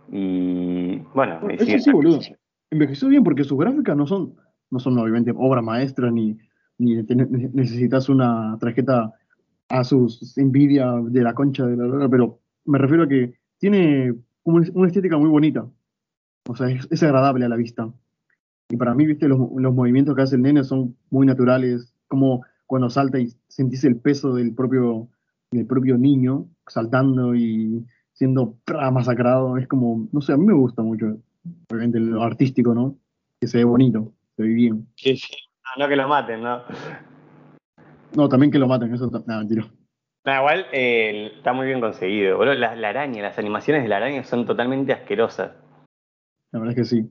Y 0.10 1.00
bueno, 1.14 1.40
me 1.42 1.56
Eso 1.56 1.78
sí, 1.80 1.92
boludo. 1.92 2.20
Envejeció 2.72 3.08
bien 3.08 3.24
porque 3.24 3.44
sus 3.44 3.58
gráficas 3.58 3.96
no 3.96 4.08
son, 4.08 4.36
no 4.70 4.80
son 4.80 4.98
obviamente 4.98 5.34
obras 5.36 5.64
maestras 5.64 6.12
ni, 6.12 6.38
ni 6.78 6.96
necesitas 6.96 8.10
una 8.10 8.58
tarjeta 8.60 9.14
a 9.70 9.84
sus 9.84 10.34
Nvidia 10.38 10.94
de 11.10 11.24
la 11.24 11.34
concha 11.34 11.66
de 11.66 11.76
la 11.76 12.10
pero 12.10 12.40
me 12.66 12.78
refiero 12.78 13.04
a 13.04 13.08
que 13.08 13.34
tiene 13.58 14.14
una, 14.44 14.88
estética 14.88 15.18
muy 15.18 15.30
bonita. 15.30 15.68
O 16.48 16.56
sea, 16.56 16.70
es, 16.70 16.88
es 16.90 17.04
agradable 17.04 17.46
a 17.46 17.50
la 17.50 17.56
vista. 17.56 17.92
Y 18.70 18.78
para 18.78 18.94
mí, 18.94 19.06
viste, 19.06 19.28
los, 19.28 19.40
los 19.40 19.74
movimientos 19.74 20.16
que 20.16 20.22
hace 20.22 20.36
el 20.36 20.42
nene 20.42 20.64
son 20.64 20.96
muy 21.10 21.26
naturales, 21.26 21.94
como 22.08 22.44
cuando 22.66 22.90
salta 22.90 23.20
y 23.20 23.34
sentís 23.48 23.84
el 23.84 23.98
peso 23.98 24.34
del 24.34 24.54
propio, 24.54 25.10
del 25.52 25.66
propio 25.66 25.98
niño 25.98 26.48
saltando 26.68 27.34
y 27.36 27.86
siendo 28.14 28.58
masacrado. 28.92 29.58
Es 29.58 29.68
como, 29.68 30.08
no 30.12 30.22
sé, 30.22 30.34
a 30.34 30.38
mí 30.38 30.46
me 30.46 30.54
gusta 30.54 30.82
mucho, 30.82 31.18
obviamente, 31.70 32.00
lo 32.00 32.24
artístico, 32.24 32.74
¿no? 32.74 32.96
Que 33.40 33.48
se 33.48 33.60
ve 33.60 33.64
bonito, 33.64 34.14
se 34.36 34.44
ve 34.44 34.50
bien. 34.50 34.88
Sí, 34.96 35.18
sí. 35.18 35.36
No, 35.64 35.84
no 35.84 35.90
que 35.90 35.96
lo 35.96 36.08
maten, 36.08 36.42
¿no? 36.42 36.62
No, 38.16 38.30
también 38.30 38.52
que 38.52 38.60
lo 38.60 38.68
maten, 38.68 38.94
eso 38.94 39.10
nada, 39.26 39.40
mentira. 39.40 39.68
Nah, 40.26 40.40
igual 40.40 40.66
eh, 40.74 41.32
está 41.38 41.54
muy 41.54 41.68
bien 41.68 41.80
conseguido. 41.80 42.38
boludo. 42.38 42.56
La, 42.56 42.76
la 42.76 42.90
araña, 42.90 43.22
las 43.22 43.38
animaciones 43.40 43.84
de 43.84 43.90
la 43.90 43.98
araña 43.98 44.24
son 44.24 44.46
totalmente 44.46 44.92
asquerosas. 44.92 45.52
La 46.52 46.60
verdad 46.60 46.78
es 46.78 46.90
que 46.90 46.96
sí. 46.96 47.10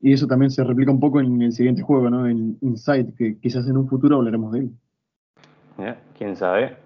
Y 0.00 0.12
eso 0.12 0.26
también 0.26 0.50
se 0.50 0.62
replica 0.62 0.90
un 0.90 1.00
poco 1.00 1.20
en 1.20 1.40
el 1.40 1.52
siguiente 1.52 1.82
juego, 1.82 2.10
¿no? 2.10 2.28
En 2.28 2.58
Inside, 2.60 3.14
que 3.16 3.38
quizás 3.38 3.66
en 3.68 3.76
un 3.76 3.88
futuro 3.88 4.16
hablaremos 4.16 4.52
de 4.52 4.58
él. 4.60 4.70
¿eh? 5.78 5.94
¿Quién 6.16 6.36
sabe? 6.36 6.76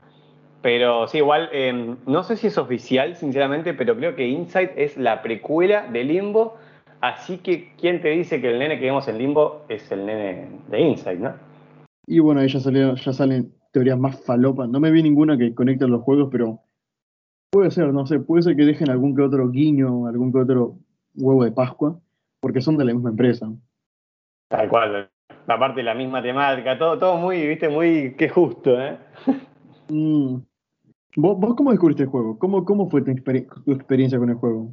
Pero 0.63 1.07
sí, 1.09 1.19
igual, 1.19 1.49
eh, 1.53 1.97
no 2.07 2.23
sé 2.23 2.37
si 2.37 2.49
es 2.49 2.59
oficial, 2.59 3.17
sinceramente, 3.17 3.75
pero 3.75 3.97
creo 3.97 4.15
que 4.15 4.27
Inside 4.29 4.73
es 4.77 4.97
la 4.97 5.23
precuela 5.23 5.87
de 5.87 6.05
Limbo. 6.05 6.57
Así 7.01 7.39
que, 7.39 7.73
¿quién 7.81 8.01
te 8.03 8.09
dice 8.09 8.41
que 8.41 8.51
el 8.51 8.59
nene 8.59 8.79
que 8.79 8.87
vemos 8.87 9.07
en 9.09 9.19
Limbo 9.19 9.63
es 9.69 9.91
el 9.93 10.05
nene 10.05 10.49
de 10.69 10.81
Inside, 10.81 11.19
no? 11.19 11.35
Y 12.07 12.19
bueno, 12.21 12.41
ahí 12.41 12.49
ya, 12.49 12.59
salió- 12.59 12.95
ya 12.95 13.13
salen 13.13 13.53
teorías 13.73 13.99
más 13.99 14.25
falopas. 14.25 14.69
No 14.69 14.81
me 14.81 14.91
vi 14.91 15.03
ninguna 15.03 15.37
que 15.39 15.55
conecte 15.55 15.87
los 15.87 16.03
juegos, 16.03 16.29
pero 16.33 16.61
puede 17.51 17.71
ser, 17.71 17.93
no 17.93 18.07
sé, 18.07 18.19
puede 18.19 18.43
ser 18.43 18.57
que 18.57 18.65
dejen 18.65 18.91
algún 18.91 19.15
que 19.15 19.23
otro 19.23 19.49
guiño, 19.51 20.07
algún 20.07 20.33
que 20.33 20.39
otro 20.39 20.79
huevo 21.15 21.45
de 21.45 21.53
Pascua, 21.53 22.01
porque 22.41 22.61
son 22.61 22.77
de 22.77 22.85
la 22.85 22.95
misma 22.95 23.11
empresa. 23.11 23.49
Tal 24.49 24.69
cual. 24.69 25.11
Aparte, 25.47 25.83
la 25.83 25.95
misma 25.95 26.23
temática, 26.23 26.79
todo, 26.79 26.99
todo 26.99 27.17
muy, 27.17 27.47
viste, 27.47 27.69
muy. 27.69 28.15
Qué 28.17 28.29
justo, 28.29 28.81
¿eh? 28.81 28.99
Mm. 29.89 30.37
¿Vos, 31.17 31.39
vos 31.39 31.55
cómo 31.55 31.71
descubriste 31.71 32.03
el 32.03 32.09
juego? 32.09 32.39
¿Cómo, 32.39 32.65
cómo 32.65 32.89
fue 32.91 33.03
tu 33.03 33.11
experiencia 33.11 34.19
con 34.19 34.31
el 34.31 34.37
juego? 34.37 34.73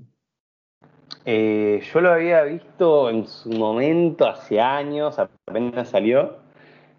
Eh, 1.26 1.82
yo 1.92 2.02
lo 2.02 2.12
había 2.12 2.44
visto 2.44 3.10
en 3.10 3.26
su 3.28 3.50
momento, 3.50 4.28
hace 4.28 4.60
años, 4.62 5.18
apenas 5.18 5.90
salió. 5.90 6.38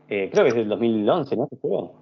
Eh, 0.08 0.28
creo 0.32 0.44
que 0.44 0.48
es 0.50 0.54
del 0.56 0.68
2011, 0.68 1.36
¿no? 1.36 1.44
Este 1.44 1.56
juego. 1.60 1.94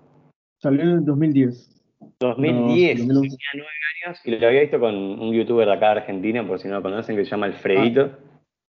Salió 0.58 0.82
en 0.82 0.88
el 0.90 1.04
2010. 1.04 1.70
2010, 2.18 3.06
No, 3.06 3.14
2011. 3.14 3.36
tenía 3.36 3.50
nueve 3.54 3.70
años 4.06 4.20
y 4.24 4.30
lo 4.38 4.46
había 4.46 4.60
visto 4.62 4.80
con 4.80 4.94
un 4.94 5.32
youtuber 5.32 5.66
de 5.66 5.72
acá 5.74 5.86
de 5.86 6.00
Argentina, 6.00 6.46
por 6.46 6.58
si 6.58 6.68
no 6.68 6.76
lo 6.76 6.82
conocen, 6.82 7.16
que 7.16 7.24
se 7.24 7.30
llama 7.30 7.46
Alfredito. 7.46 8.10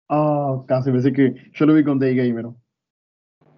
Ah, 0.08 0.56
casi 0.66 0.90
pensé 0.90 1.12
que 1.12 1.34
yo 1.52 1.66
lo 1.66 1.74
vi 1.74 1.84
con 1.84 1.98
Day 1.98 2.14
Gamer. 2.14 2.46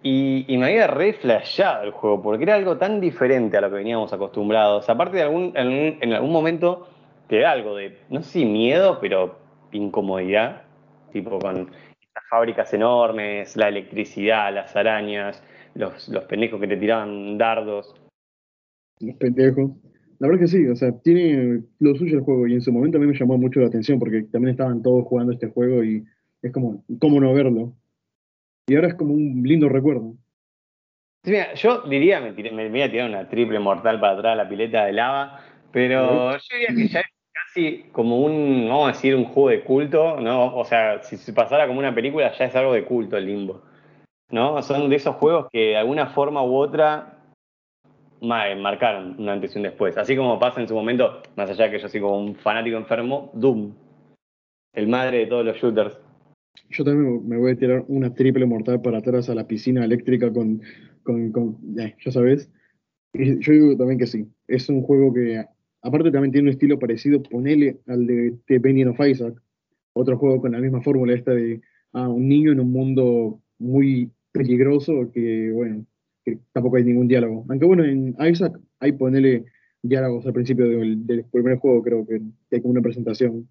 Y, 0.03 0.45
y 0.47 0.57
me 0.57 0.67
había 0.67 0.87
re 0.87 1.13
flasheado 1.13 1.83
el 1.83 1.91
juego, 1.91 2.21
porque 2.21 2.43
era 2.43 2.55
algo 2.55 2.77
tan 2.77 3.01
diferente 3.01 3.57
a 3.57 3.61
lo 3.61 3.69
que 3.69 3.77
veníamos 3.77 4.13
acostumbrados. 4.13 4.87
Aparte 4.89 5.17
de 5.17 5.23
algún, 5.23 5.45
en, 5.55 5.57
algún- 5.57 5.97
en 6.01 6.13
algún 6.13 6.31
momento 6.31 6.87
te 7.27 7.39
da 7.39 7.51
algo 7.51 7.75
de, 7.75 7.97
no 8.09 8.21
sé 8.21 8.29
si 8.39 8.45
miedo, 8.45 8.99
pero 9.01 9.37
incomodidad, 9.71 10.63
tipo 11.11 11.39
con 11.39 11.65
las 11.65 12.23
fábricas 12.29 12.73
enormes, 12.73 13.55
la 13.57 13.67
electricidad, 13.69 14.53
las 14.53 14.75
arañas, 14.75 15.43
los, 15.75 16.07
los 16.09 16.23
pendejos 16.25 16.59
que 16.59 16.67
te 16.67 16.77
tiraban 16.77 17.37
dardos. 17.37 17.95
Los 18.99 19.15
pendejos. 19.17 19.71
La 20.19 20.27
verdad 20.27 20.41
que 20.43 20.47
sí, 20.47 20.65
o 20.67 20.75
sea, 20.75 20.91
tiene 21.01 21.63
lo 21.79 21.95
suyo 21.95 22.17
el 22.19 22.23
juego 22.23 22.47
y 22.47 22.53
en 22.53 22.61
su 22.61 22.71
momento 22.71 22.97
a 22.97 23.01
mí 23.01 23.07
me 23.07 23.17
llamó 23.17 23.37
mucho 23.37 23.59
la 23.59 23.67
atención 23.67 23.99
porque 23.99 24.23
también 24.23 24.51
estaban 24.51 24.81
todos 24.81 25.05
jugando 25.05 25.33
este 25.33 25.47
juego 25.47 25.83
y 25.83 26.05
es 26.41 26.51
como, 26.53 26.83
¿cómo 26.99 27.19
no 27.19 27.33
verlo? 27.33 27.73
Y 28.67 28.75
ahora 28.75 28.87
es 28.87 28.93
como 28.95 29.13
un 29.13 29.43
lindo 29.43 29.67
recuerdo. 29.67 30.15
Sí, 31.23 31.31
mira, 31.31 31.53
yo 31.55 31.81
diría, 31.81 32.21
me, 32.21 32.33
tiré- 32.33 32.51
me 32.51 32.69
voy 32.69 32.81
a 32.83 32.89
tirar 32.91 33.09
una 33.09 33.27
triple 33.27 33.59
mortal 33.59 33.99
para 33.99 34.13
atrás 34.13 34.37
de 34.37 34.43
la 34.43 34.49
pileta 34.49 34.85
de 34.85 34.93
lava, 34.93 35.39
pero 35.71 36.31
yo 36.37 36.37
diría 36.53 36.67
que 36.75 36.87
ya 36.87 36.99
es 37.01 37.07
casi 37.55 37.85
como 37.91 38.19
un, 38.21 38.67
vamos 38.67 38.89
a 38.89 38.91
decir, 38.91 39.15
un 39.15 39.25
juego 39.25 39.49
de 39.49 39.63
culto, 39.63 40.19
¿no? 40.19 40.55
O 40.55 40.65
sea, 40.65 41.01
si 41.01 41.17
se 41.17 41.33
pasara 41.33 41.67
como 41.67 41.79
una 41.79 41.95
película, 41.95 42.31
ya 42.37 42.45
es 42.45 42.55
algo 42.55 42.73
de 42.73 42.83
culto 42.83 43.17
el 43.17 43.25
limbo, 43.25 43.61
¿no? 44.29 44.61
Son 44.61 44.89
de 44.89 44.95
esos 44.97 45.15
juegos 45.15 45.47
que 45.51 45.59
de 45.69 45.77
alguna 45.77 46.07
forma 46.07 46.43
u 46.43 46.55
otra 46.55 47.17
ma- 48.21 48.53
marcaron 48.55 49.15
un 49.17 49.29
antes 49.29 49.55
y 49.55 49.59
un 49.59 49.63
después. 49.63 49.97
Así 49.97 50.15
como 50.15 50.37
pasa 50.39 50.59
en 50.61 50.67
su 50.67 50.75
momento, 50.75 51.21
más 51.35 51.49
allá 51.49 51.65
de 51.65 51.71
que 51.71 51.79
yo 51.79 51.87
soy 51.87 52.01
como 52.01 52.19
un 52.19 52.35
fanático 52.35 52.77
enfermo, 52.77 53.31
Doom, 53.33 53.73
el 54.73 54.87
madre 54.87 55.19
de 55.19 55.27
todos 55.27 55.45
los 55.45 55.57
shooters. 55.57 55.97
Yo 56.69 56.83
también 56.83 57.27
me 57.27 57.37
voy 57.37 57.51
a 57.51 57.55
tirar 57.55 57.83
una 57.87 58.13
triple 58.13 58.45
mortal 58.45 58.81
para 58.81 58.97
atrás 58.97 59.29
a 59.29 59.35
la 59.35 59.47
piscina 59.47 59.85
eléctrica 59.85 60.31
con, 60.31 60.61
con, 61.03 61.31
con 61.31 61.57
eh, 61.79 61.95
ya 62.03 62.11
sabes. 62.11 62.51
Yo 63.13 63.53
digo 63.53 63.77
también 63.77 63.97
que 63.97 64.07
sí. 64.07 64.27
Es 64.47 64.67
un 64.67 64.81
juego 64.81 65.13
que, 65.13 65.45
aparte 65.85 66.11
también 66.11 66.31
tiene 66.31 66.49
un 66.49 66.53
estilo 66.53 66.79
parecido, 66.79 67.21
ponele 67.21 67.77
al 67.87 68.07
de 68.07 68.33
The 68.47 68.59
Binding 68.59 68.87
of 68.87 68.99
Isaac, 68.99 69.35
otro 69.93 70.17
juego 70.17 70.41
con 70.41 70.51
la 70.51 70.59
misma 70.59 70.81
fórmula 70.81 71.13
esta 71.13 71.31
de 71.31 71.61
ah, 71.93 72.09
un 72.09 72.27
niño 72.27 72.51
en 72.51 72.59
un 72.59 72.71
mundo 72.71 73.39
muy 73.59 74.11
peligroso 74.31 75.11
que, 75.13 75.51
bueno, 75.53 75.85
que 76.23 76.39
tampoco 76.51 76.77
hay 76.77 76.83
ningún 76.83 77.07
diálogo. 77.07 77.45
Aunque 77.47 77.65
bueno, 77.65 77.85
en 77.85 78.15
Isaac 78.19 78.59
hay 78.79 78.91
ponele 78.93 79.45
diálogos 79.81 80.25
al 80.25 80.33
principio 80.33 80.67
del, 80.67 81.05
del 81.05 81.23
primer 81.31 81.57
juego, 81.59 81.83
creo 81.83 82.05
que 82.05 82.19
hay 82.51 82.61
como 82.61 82.71
una 82.71 82.81
presentación. 82.81 83.47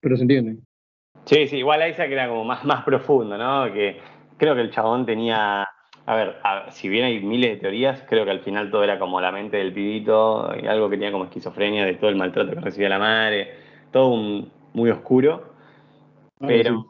Pero 0.00 0.16
se 0.16 0.22
entiende. 0.22 0.58
Sí, 1.24 1.48
sí, 1.48 1.56
igual 1.56 1.88
Isaac 1.90 2.10
era 2.10 2.28
como 2.28 2.44
más, 2.44 2.64
más 2.64 2.84
profundo, 2.84 3.36
¿no? 3.36 3.72
Que 3.72 3.96
creo 4.36 4.54
que 4.54 4.60
el 4.60 4.70
chabón 4.70 5.06
tenía. 5.06 5.66
A 6.06 6.14
ver, 6.14 6.36
si 6.70 6.88
bien 6.88 7.04
hay 7.04 7.20
miles 7.20 7.50
de 7.50 7.56
teorías, 7.56 8.04
creo 8.08 8.24
que 8.24 8.30
al 8.30 8.40
final 8.40 8.70
todo 8.70 8.84
era 8.84 8.98
como 8.98 9.20
la 9.20 9.32
mente 9.32 9.56
del 9.56 9.72
pibito 9.72 10.54
y 10.60 10.66
algo 10.68 10.88
que 10.88 10.96
tenía 10.96 11.10
como 11.10 11.24
esquizofrenia 11.24 11.84
de 11.84 11.94
todo 11.94 12.10
el 12.10 12.16
maltrato 12.16 12.52
que 12.52 12.60
recibía 12.60 12.88
la 12.88 13.00
madre, 13.00 13.54
todo 13.90 14.08
un, 14.08 14.50
muy 14.72 14.90
oscuro. 14.90 15.52
Ah, 16.40 16.46
pero 16.46 16.86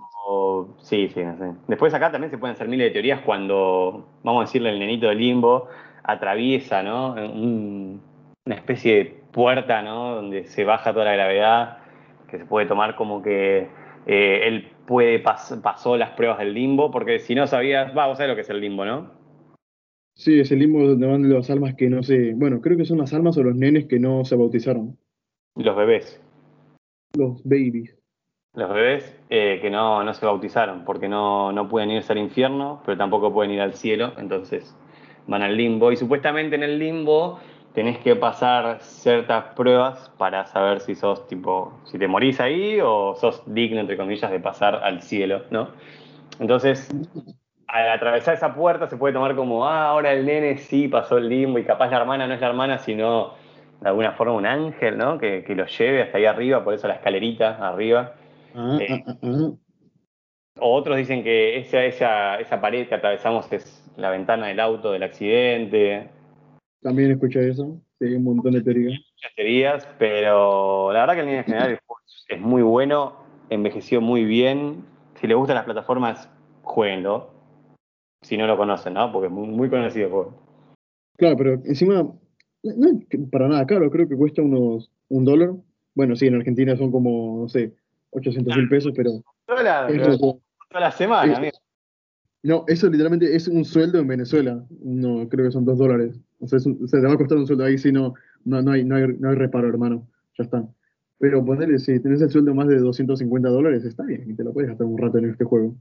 sí. 0.80 1.08
sí, 1.08 1.24
no 1.24 1.38
sé. 1.38 1.52
Después 1.66 1.94
acá 1.94 2.12
también 2.12 2.30
se 2.30 2.36
pueden 2.36 2.54
hacer 2.54 2.68
miles 2.68 2.88
de 2.88 2.90
teorías 2.90 3.20
cuando, 3.22 4.06
vamos 4.22 4.42
a 4.42 4.46
decirle, 4.46 4.70
el 4.70 4.78
nenito 4.78 5.08
del 5.08 5.18
limbo 5.18 5.68
atraviesa, 6.02 6.82
¿no? 6.82 7.12
una 7.12 8.54
especie 8.54 8.96
de 8.96 9.04
puerta, 9.32 9.82
¿no? 9.82 10.14
Donde 10.14 10.44
se 10.44 10.64
baja 10.64 10.92
toda 10.92 11.06
la 11.06 11.14
gravedad, 11.14 11.78
que 12.28 12.38
se 12.38 12.44
puede 12.44 12.66
tomar 12.66 12.94
como 12.96 13.22
que 13.22 13.68
eh, 14.06 14.40
él 14.44 14.68
puede 14.86 15.18
pasó 15.18 15.96
las 15.96 16.10
pruebas 16.10 16.38
del 16.38 16.54
limbo, 16.54 16.90
porque 16.90 17.18
si 17.18 17.34
no 17.34 17.46
sabías, 17.46 17.96
va, 17.96 18.06
vos 18.06 18.18
sabés 18.18 18.30
lo 18.30 18.34
que 18.34 18.42
es 18.42 18.50
el 18.50 18.60
limbo, 18.60 18.84
¿no? 18.84 19.10
Sí, 20.14 20.40
es 20.40 20.50
el 20.50 20.60
limbo 20.60 20.86
donde 20.86 21.06
van 21.06 21.30
las 21.30 21.50
almas 21.50 21.74
que 21.74 21.90
no 21.90 22.02
se, 22.02 22.32
bueno, 22.34 22.60
creo 22.62 22.78
que 22.78 22.86
son 22.86 22.98
las 22.98 23.12
almas 23.12 23.36
o 23.36 23.42
los 23.42 23.54
nenes 23.54 23.86
que 23.86 23.98
no 23.98 24.24
se 24.24 24.36
bautizaron. 24.36 24.96
Los 25.56 25.76
bebés. 25.76 26.22
Los 27.14 27.42
babies. 27.44 27.98
Los 28.54 28.72
bebés 28.72 29.20
eh, 29.28 29.58
que 29.60 29.68
no, 29.68 30.02
no, 30.02 30.14
se 30.14 30.24
bautizaron, 30.24 30.84
porque 30.86 31.08
no, 31.08 31.52
no 31.52 31.68
pueden 31.68 31.90
irse 31.90 32.12
al 32.12 32.18
infierno, 32.18 32.80
pero 32.86 32.96
tampoco 32.96 33.32
pueden 33.32 33.50
ir 33.52 33.60
al 33.60 33.74
cielo, 33.74 34.14
entonces 34.16 34.74
van 35.26 35.42
al 35.42 35.56
limbo. 35.56 35.92
Y 35.92 35.96
supuestamente 35.96 36.56
en 36.56 36.62
el 36.62 36.78
limbo 36.78 37.38
tenés 37.76 37.98
que 37.98 38.16
pasar 38.16 38.78
ciertas 38.80 39.52
pruebas 39.54 40.10
para 40.16 40.46
saber 40.46 40.80
si 40.80 40.94
sos 40.94 41.28
tipo, 41.28 41.78
si 41.84 41.98
te 41.98 42.08
morís 42.08 42.40
ahí 42.40 42.80
o 42.82 43.14
sos 43.16 43.42
digno, 43.44 43.80
entre 43.80 43.98
comillas, 43.98 44.30
de 44.30 44.40
pasar 44.40 44.76
al 44.76 45.02
cielo, 45.02 45.42
¿no? 45.50 45.68
Entonces, 46.40 46.88
al 47.68 47.90
atravesar 47.90 48.32
esa 48.32 48.54
puerta 48.54 48.88
se 48.88 48.96
puede 48.96 49.12
tomar 49.12 49.36
como, 49.36 49.66
ah, 49.66 49.88
ahora 49.90 50.14
el 50.14 50.24
nene 50.24 50.56
sí 50.56 50.88
pasó 50.88 51.18
el 51.18 51.28
limbo 51.28 51.58
y 51.58 51.64
capaz 51.64 51.90
la 51.90 51.98
hermana 51.98 52.26
no 52.26 52.32
es 52.32 52.40
la 52.40 52.46
hermana, 52.46 52.78
sino 52.78 53.34
de 53.82 53.88
alguna 53.90 54.12
forma 54.12 54.32
un 54.32 54.46
ángel, 54.46 54.96
¿no? 54.96 55.18
Que, 55.18 55.44
que 55.44 55.54
lo 55.54 55.66
lleve 55.66 56.00
hasta 56.00 56.16
ahí 56.16 56.24
arriba, 56.24 56.64
por 56.64 56.72
eso 56.72 56.88
la 56.88 56.94
escalerita 56.94 57.58
arriba. 57.68 58.14
Ah, 58.54 58.78
eh, 58.80 59.04
ah, 59.06 59.16
ah, 59.22 59.50
otros 60.60 60.96
dicen 60.96 61.22
que 61.22 61.58
esa, 61.58 61.84
esa, 61.84 62.40
esa 62.40 62.58
pared 62.58 62.88
que 62.88 62.94
atravesamos 62.94 63.52
es 63.52 63.86
la 63.98 64.08
ventana 64.08 64.46
del 64.46 64.60
auto 64.60 64.92
del 64.92 65.02
accidente. 65.02 66.08
También 66.86 67.10
escuché 67.10 67.48
eso, 67.48 67.82
sí, 67.98 68.14
un 68.14 68.22
montón 68.22 68.52
de 68.52 68.62
teorías. 68.62 68.92
Muchas 68.92 69.34
teorías, 69.34 69.88
pero 69.98 70.92
la 70.92 71.00
verdad 71.00 71.14
que 71.14 71.20
en 71.22 71.26
línea 71.26 71.42
general 71.42 71.80
es 72.28 72.40
muy 72.40 72.62
bueno, 72.62 73.16
envejeció 73.50 74.00
muy 74.00 74.24
bien. 74.24 74.84
Si 75.20 75.26
les 75.26 75.36
gustan 75.36 75.56
las 75.56 75.64
plataformas, 75.64 76.30
jueguenlo. 76.62 77.32
Si 78.22 78.36
no 78.36 78.46
lo 78.46 78.56
conocen, 78.56 78.94
¿no? 78.94 79.10
Porque 79.10 79.26
es 79.26 79.32
muy, 79.32 79.68
conocido 79.68 80.06
el 80.06 80.12
juego. 80.12 80.34
Claro, 81.16 81.36
pero 81.36 81.54
encima, 81.54 82.04
no 82.62 82.88
es 82.88 83.20
para 83.32 83.48
nada 83.48 83.66
caro, 83.66 83.90
creo 83.90 84.08
que 84.08 84.16
cuesta 84.16 84.42
unos 84.42 84.92
un 85.08 85.24
dólar. 85.24 85.54
Bueno, 85.96 86.14
sí, 86.14 86.28
en 86.28 86.36
Argentina 86.36 86.76
son 86.76 86.92
como, 86.92 87.40
no 87.42 87.48
sé, 87.48 87.74
800 88.10 88.56
mil 88.56 88.68
pesos, 88.68 88.92
pero... 88.94 89.10
Toda 89.44 89.64
la, 89.64 89.88
toda 89.88 90.80
la 90.80 90.92
semana, 90.92 91.36
amigo. 91.36 91.58
No, 92.44 92.64
eso 92.68 92.88
literalmente 92.88 93.34
es 93.34 93.48
un 93.48 93.64
sueldo 93.64 93.98
en 93.98 94.06
Venezuela. 94.06 94.64
No, 94.70 95.28
creo 95.28 95.46
que 95.46 95.50
son 95.50 95.64
dos 95.64 95.78
dólares. 95.78 96.16
O 96.38 96.46
sea, 96.46 96.58
se 96.58 96.74
te 96.74 97.00
va 97.00 97.12
a 97.12 97.16
costar 97.16 97.38
un 97.38 97.46
sueldo 97.46 97.64
ahí 97.64 97.78
si 97.78 97.92
no, 97.92 98.14
no, 98.44 98.62
no, 98.62 98.72
hay, 98.72 98.84
no, 98.84 98.96
hay, 98.96 99.06
no 99.18 99.30
hay 99.30 99.36
reparo, 99.36 99.68
hermano. 99.68 100.08
Ya 100.38 100.44
está. 100.44 100.68
Pero 101.18 101.44
ponerle, 101.44 101.78
si 101.78 101.98
tenés 102.00 102.20
el 102.20 102.30
sueldo 102.30 102.54
más 102.54 102.68
de 102.68 102.78
250 102.78 103.48
dólares, 103.48 103.84
está 103.84 104.04
bien, 104.04 104.30
y 104.30 104.34
te 104.34 104.44
lo 104.44 104.52
puedes 104.52 104.68
gastar 104.68 104.86
un 104.86 104.98
rato 104.98 105.18
en 105.18 105.30
este 105.30 105.44
juego. 105.44 105.76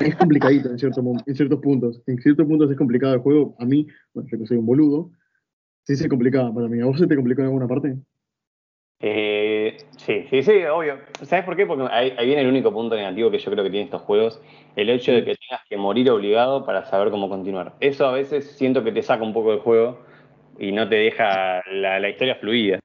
Es 0.00 0.16
complicadito 0.16 0.70
en, 0.70 0.78
cierto, 0.78 1.02
en 1.26 1.34
ciertos 1.34 1.60
puntos. 1.60 2.02
En 2.06 2.18
ciertos 2.18 2.46
puntos 2.46 2.70
es 2.70 2.76
complicado 2.76 3.14
el 3.14 3.20
juego. 3.20 3.56
A 3.58 3.64
mí, 3.64 3.86
bueno, 4.12 4.28
yo 4.30 4.38
que 4.38 4.46
soy 4.46 4.58
un 4.58 4.66
boludo, 4.66 5.12
sí 5.84 5.96
se 5.96 6.08
complicaba 6.08 6.52
para 6.52 6.68
mí. 6.68 6.80
¿A 6.80 6.86
vos 6.86 6.98
se 6.98 7.06
te 7.06 7.16
complicó 7.16 7.40
en 7.40 7.46
alguna 7.46 7.68
parte? 7.68 7.96
Eh, 9.04 9.78
sí, 9.96 10.26
sí, 10.30 10.44
sí, 10.44 10.62
obvio. 10.64 11.00
¿Sabes 11.22 11.44
por 11.44 11.56
qué? 11.56 11.66
Porque 11.66 11.92
ahí, 11.92 12.14
viene 12.24 12.42
el 12.42 12.46
único 12.46 12.72
punto 12.72 12.94
negativo 12.94 13.32
que 13.32 13.38
yo 13.38 13.50
creo 13.50 13.64
que 13.64 13.70
tienen 13.70 13.86
estos 13.86 14.02
juegos, 14.02 14.40
el 14.76 14.88
hecho 14.90 15.10
de 15.10 15.24
que 15.24 15.34
tengas 15.34 15.66
que 15.68 15.76
morir 15.76 16.08
obligado 16.08 16.64
para 16.64 16.84
saber 16.84 17.10
cómo 17.10 17.28
continuar. 17.28 17.74
Eso 17.80 18.06
a 18.06 18.12
veces 18.12 18.52
siento 18.52 18.84
que 18.84 18.92
te 18.92 19.02
saca 19.02 19.24
un 19.24 19.32
poco 19.32 19.50
del 19.50 19.58
juego 19.58 19.98
y 20.56 20.70
no 20.70 20.88
te 20.88 20.94
deja 20.94 21.62
la, 21.72 22.08
historia 22.08 22.36
fluida. 22.36 22.78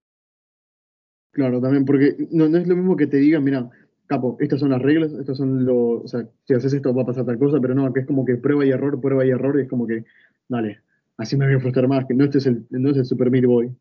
Claro, 1.34 1.62
también, 1.62 1.86
porque 1.86 2.16
no, 2.32 2.46
es 2.46 2.68
lo 2.68 2.76
mismo 2.76 2.98
que 2.98 3.06
te 3.06 3.18
digan, 3.18 3.44
mira, 3.44 3.70
capo, 4.08 4.38
estas 4.40 4.60
son 4.60 4.72
las 4.72 4.82
reglas, 4.82 5.14
estos 5.14 5.38
son 5.38 5.66
los, 5.66 6.04
o 6.04 6.08
sea, 6.08 6.28
si 6.46 6.56
haces 6.56 6.74
esto 6.74 6.96
va 6.96 7.04
a 7.04 7.06
pasar 7.06 7.26
tal 7.26 7.38
cosa, 7.38 7.60
pero 7.62 7.76
no, 7.76 7.94
que 7.94 8.00
es 8.00 8.08
como 8.08 8.26
que 8.26 8.38
prueba 8.38 8.66
y 8.66 8.72
error, 8.72 9.00
prueba 9.00 9.24
y 9.24 9.30
error, 9.30 9.60
y 9.60 9.64
es 9.64 9.70
como 9.70 9.86
que, 9.86 10.04
dale, 10.50 10.80
así 11.18 11.38
me 11.38 11.46
voy 11.46 11.56
a 11.56 11.60
frustrar 11.60 11.88
más, 11.88 12.06
que 12.06 12.16
no 12.16 12.24
este 12.24 12.40
es 12.40 12.48
el, 12.48 12.66
no 12.72 12.90
es 12.90 12.98
el 12.98 13.06
Super 13.06 13.30
Meat 13.30 13.46
Boy. 13.46 13.72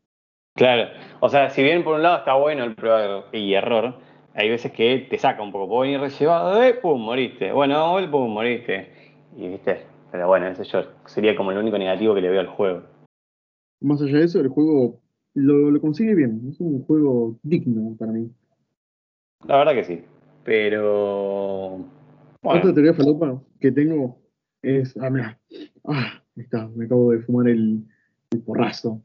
Claro, 0.57 0.89
o 1.19 1.29
sea, 1.29 1.51
si 1.51 1.61
bien 1.61 1.83
por 1.83 1.97
un 1.97 2.01
lado 2.01 2.17
está 2.17 2.33
bueno 2.33 2.63
el 2.63 2.73
prueba 2.73 3.25
y 3.31 3.53
error, 3.53 3.93
hay 4.33 4.49
veces 4.49 4.71
que 4.71 5.05
te 5.07 5.19
saca 5.19 5.43
un 5.43 5.51
poco. 5.51 5.67
Puedo 5.67 5.81
venir 5.81 5.99
rellevado, 5.99 6.63
eh, 6.63 6.73
pum, 6.73 6.99
moriste. 6.99 7.51
Bueno, 7.51 7.95
pum, 8.09 8.33
moriste. 8.33 8.89
Y 9.35 9.49
viste, 9.49 9.83
pero 10.11 10.25
bueno, 10.25 10.47
ese 10.47 10.63
yo 10.63 10.83
sería 11.05 11.35
como 11.35 11.51
el 11.51 11.59
único 11.59 11.77
negativo 11.77 12.15
que 12.15 12.21
le 12.21 12.29
veo 12.31 12.39
al 12.39 12.47
juego. 12.47 12.81
Más 13.81 14.01
allá 14.01 14.17
de 14.17 14.23
eso, 14.23 14.39
el 14.39 14.47
juego 14.47 14.99
lo, 15.35 15.79
consigue 15.79 16.15
bien. 16.15 16.41
Es 16.49 16.59
un 16.59 16.83
juego 16.85 17.37
digno 17.43 17.95
para 17.95 18.11
mí. 18.11 18.27
La 19.45 19.57
verdad 19.57 19.73
que 19.73 19.83
sí. 19.83 20.03
Pero. 20.43 21.85
Bueno. 22.41 22.59
Otra 22.61 22.73
teoría 22.73 22.95
falopa 22.95 23.39
que 23.59 23.71
tengo 23.71 24.17
es. 24.63 24.97
Ah, 24.97 25.11
mira. 25.11 25.37
Ah, 25.85 26.23
está, 26.35 26.67
me 26.69 26.85
acabo 26.85 27.11
de 27.11 27.19
fumar 27.19 27.47
el, 27.47 27.83
el 28.31 28.41
porrazo. 28.41 29.03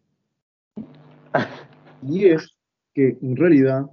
y 2.09 2.27
es 2.27 2.57
que 2.95 3.19
en 3.21 3.37
realidad 3.37 3.87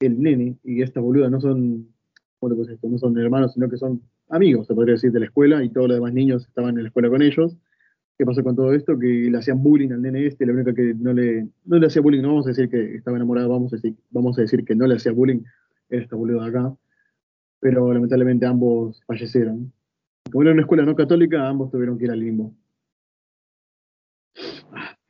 el 0.00 0.20
nene 0.20 0.56
y 0.64 0.82
esta 0.82 1.00
boluda 1.00 1.30
no 1.30 1.40
son, 1.40 1.88
no 2.40 2.98
son 2.98 3.18
hermanos, 3.18 3.54
sino 3.54 3.68
que 3.68 3.76
son 3.76 4.02
amigos, 4.28 4.66
se 4.66 4.74
podría 4.74 4.94
decir, 4.94 5.12
de 5.12 5.20
la 5.20 5.26
escuela 5.26 5.62
y 5.62 5.70
todos 5.70 5.88
los 5.88 5.96
demás 5.96 6.12
niños 6.12 6.46
estaban 6.46 6.76
en 6.76 6.82
la 6.82 6.88
escuela 6.88 7.08
con 7.08 7.22
ellos. 7.22 7.56
¿Qué 8.16 8.24
pasó 8.24 8.44
con 8.44 8.54
todo 8.54 8.72
esto? 8.72 8.96
Que 8.98 9.06
le 9.06 9.38
hacían 9.38 9.62
bullying 9.62 9.90
al 9.90 10.02
nene 10.02 10.26
este, 10.26 10.46
la 10.46 10.52
única 10.52 10.72
que 10.72 10.94
no 10.94 11.12
le, 11.12 11.48
no 11.64 11.78
le 11.78 11.86
hacía 11.86 12.00
bullying, 12.00 12.22
no 12.22 12.28
vamos 12.28 12.46
a 12.46 12.50
decir 12.50 12.68
que 12.68 12.96
estaba 12.96 13.16
enamorado, 13.16 13.48
vamos 13.48 13.72
a 13.72 13.76
decir, 13.76 13.96
vamos 14.10 14.38
a 14.38 14.42
decir 14.42 14.64
que 14.64 14.76
no 14.76 14.86
le 14.86 14.96
hacía 14.96 15.12
bullying, 15.12 15.40
esta 15.88 16.14
boluda 16.14 16.46
acá. 16.46 16.74
Pero 17.60 17.92
lamentablemente 17.92 18.46
ambos 18.46 19.02
fallecieron. 19.06 19.72
Como 20.30 20.42
era 20.42 20.52
una 20.52 20.62
escuela 20.62 20.84
no 20.84 20.94
católica, 20.94 21.48
ambos 21.48 21.70
tuvieron 21.70 21.98
que 21.98 22.04
ir 22.04 22.10
al 22.10 22.20
limbo 22.20 22.54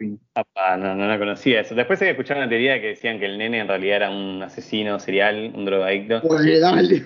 no, 0.00 0.94
no, 0.94 1.18
conocía 1.18 1.60
eso. 1.60 1.74
Después 1.74 2.00
he 2.02 2.10
escuchado 2.10 2.40
una 2.40 2.48
teoría 2.48 2.80
que 2.80 2.88
decían 2.88 3.18
que 3.18 3.26
el 3.26 3.38
nene 3.38 3.60
en 3.60 3.68
realidad 3.68 3.96
era 3.96 4.10
un 4.10 4.42
asesino 4.42 4.98
serial, 4.98 5.52
un 5.54 5.64
drogadicto. 5.64 6.20
Pues 6.22 6.60
dale. 6.60 7.02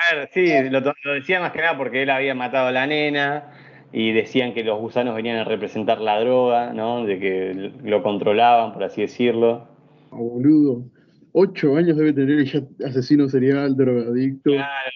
A 0.00 0.14
ver, 0.14 0.28
sí, 0.32 0.50
lo, 0.70 0.80
decía 1.14 1.40
más 1.40 1.52
que 1.52 1.60
nada 1.60 1.76
porque 1.76 2.02
él 2.02 2.10
había 2.10 2.34
matado 2.34 2.68
a 2.68 2.72
la 2.72 2.86
nena 2.86 3.50
y 3.92 4.12
decían 4.12 4.54
que 4.54 4.64
los 4.64 4.78
gusanos 4.78 5.14
venían 5.14 5.38
a 5.38 5.44
representar 5.44 6.00
la 6.00 6.20
droga, 6.20 6.72
¿no? 6.72 7.04
De 7.04 7.18
que 7.18 7.72
lo 7.82 8.02
controlaban, 8.02 8.72
por 8.72 8.84
así 8.84 9.02
decirlo. 9.02 9.68
Ah, 10.10 10.16
boludo. 10.16 10.84
Ocho 11.32 11.76
años 11.76 11.96
debe 11.96 12.12
tener 12.12 12.44
ya 12.44 12.60
asesino 12.86 13.28
serial, 13.28 13.76
drogadicto, 13.76 14.50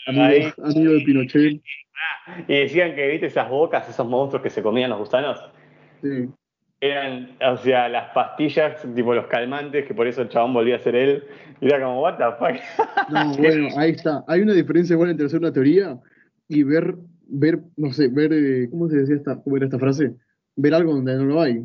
amigo, 0.07 0.93
de 0.93 1.03
Pinochet. 1.05 1.63
Y 2.49 2.55
decían 2.55 2.95
que, 2.95 3.07
viste, 3.09 3.27
esas 3.27 3.49
bocas, 3.49 3.89
esos 3.89 4.07
monstruos 4.07 4.43
que 4.43 4.51
se 4.51 4.63
comían 4.63 4.91
los 4.91 4.99
gusanos. 4.99 5.39
Sí. 6.05 6.29
Eran, 6.81 7.31
o 7.51 7.57
sea, 7.57 7.89
las 7.89 8.13
pastillas, 8.13 8.87
tipo 8.95 9.15
los 9.15 9.27
calmantes, 9.29 9.87
que 9.87 9.95
por 9.95 10.07
eso 10.07 10.21
el 10.21 10.29
chabón 10.29 10.53
volvía 10.53 10.77
a 10.77 10.81
ser 10.81 10.95
él. 10.95 11.25
Y 11.61 11.67
era 11.67 11.81
como, 11.83 12.03
what 12.03 12.19
the 12.19 12.25
fuck. 12.39 12.61
No, 13.11 13.35
bueno, 13.39 13.69
ahí 13.79 13.93
está. 13.93 14.23
Hay 14.29 14.43
una 14.43 14.53
diferencia 14.53 14.93
igual 14.95 15.11
entre 15.11 15.27
hacer 15.27 15.41
una 15.41 15.53
teoría 15.53 15.99
y 16.47 16.63
ver, 16.63 16.95
ver, 17.27 17.61
no 17.77 17.91
sé, 17.93 18.09
ver, 18.09 18.33
eh, 18.35 18.69
¿cómo 18.71 18.89
se 18.89 18.99
decía 18.99 19.17
esta, 19.17 19.41
cómo 19.43 19.57
era 19.57 19.65
esta 19.67 19.79
frase? 19.79 20.15
Ver 20.57 20.75
algo 20.75 20.93
donde 20.93 21.17
no 21.17 21.25
lo 21.25 21.41
hay. 21.41 21.65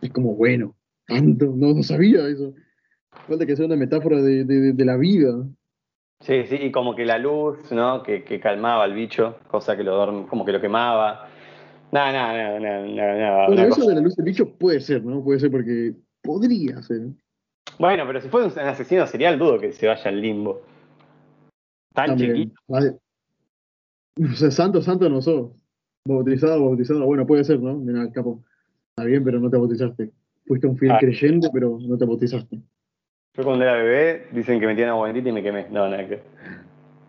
Es 0.00 0.10
como, 0.10 0.34
bueno, 0.34 0.74
tanto, 1.06 1.52
no, 1.54 1.74
no 1.74 1.82
sabía 1.82 2.26
eso. 2.26 2.54
Falta 3.28 3.44
que 3.44 3.56
sea 3.56 3.66
una 3.66 3.76
metáfora 3.76 4.22
de, 4.22 4.44
de, 4.44 4.72
de 4.72 4.84
la 4.86 4.96
vida. 4.96 5.34
Sí, 6.20 6.44
sí, 6.46 6.56
y 6.56 6.70
como 6.70 6.94
que 6.94 7.04
la 7.04 7.18
luz, 7.18 7.70
¿no? 7.72 8.02
Que, 8.02 8.24
que 8.24 8.40
calmaba 8.40 8.84
al 8.84 8.94
bicho, 8.94 9.38
cosa 9.48 9.76
que 9.76 9.82
lo 9.84 9.98
dorm- 9.98 10.26
como 10.28 10.44
que 10.44 10.52
lo 10.52 10.60
quemaba. 10.60 11.28
Nada, 11.92 12.12
nada, 12.12 12.32
nada, 12.32 12.60
nada, 12.60 12.86
nada, 12.86 13.14
nada, 13.18 13.46
Bueno, 13.48 13.62
eso 13.62 13.74
cosa- 13.76 13.88
de 13.88 13.94
la 13.96 14.00
luz 14.00 14.14
del 14.16 14.24
bicho 14.26 14.48
puede 14.54 14.80
ser, 14.80 15.04
¿no? 15.04 15.22
Puede 15.24 15.40
ser 15.40 15.50
porque 15.50 15.94
podría 16.22 16.80
ser. 16.82 17.08
Bueno, 17.78 18.04
pero 18.06 18.20
si 18.20 18.28
fuera 18.28 18.46
un 18.46 18.58
asesino 18.60 19.06
serial, 19.06 19.38
dudo 19.38 19.58
que 19.58 19.72
se 19.72 19.86
vaya 19.88 20.04
al 20.08 20.20
limbo. 20.20 20.62
Tan 21.94 22.06
También. 22.08 22.34
chiquito. 22.34 22.60
Vale. 22.68 22.96
O 24.20 24.34
sea, 24.36 24.50
santo, 24.50 24.82
santo 24.82 25.08
no 25.08 25.20
sos. 25.20 25.50
Bautizado, 26.06 26.64
bautizado. 26.64 27.04
Bueno, 27.04 27.26
puede 27.26 27.42
ser, 27.44 27.60
¿no? 27.60 27.74
Mira, 27.74 28.10
capo. 28.12 28.42
Está 28.90 29.04
bien, 29.08 29.24
pero 29.24 29.40
no 29.40 29.50
te 29.50 29.56
bautizaste. 29.56 30.12
Fuiste 30.46 30.66
un 30.66 30.76
fiel 30.76 30.92
Ah. 30.92 30.98
creyente, 31.00 31.48
pero 31.52 31.78
no 31.80 31.96
te 31.98 32.04
bautizaste. 32.04 32.56
Yo 33.36 33.44
cuando 33.44 33.64
era 33.64 33.74
bebé, 33.74 34.26
dicen 34.32 34.60
que 34.60 34.66
metían 34.66 34.90
agua 34.90 35.06
bendita 35.06 35.28
y 35.28 35.32
me 35.32 35.42
quemé. 35.42 35.68
No, 35.70 35.88
nada 35.88 36.06
que. 36.06 36.22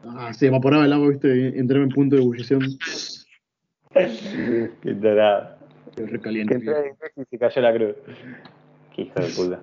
Ah, 0.05 0.33
se 0.33 0.47
evaporaba 0.47 0.85
el 0.85 0.93
agua, 0.93 1.09
viste, 1.09 1.59
entraba 1.59 1.83
en 1.83 1.89
punto 1.89 2.15
de 2.15 2.21
ebullición. 2.21 2.61
Qué 4.81 4.93
tarado. 5.01 5.57
Qué 5.95 6.03
Que 6.05 6.09
recaliente. 6.11 6.59
y 7.17 7.25
se 7.25 7.37
cayó 7.37 7.61
la 7.61 7.73
cruz. 7.73 7.95
Qué 8.95 9.01
hijo 9.03 9.19
de 9.19 9.27
puta. 9.35 9.61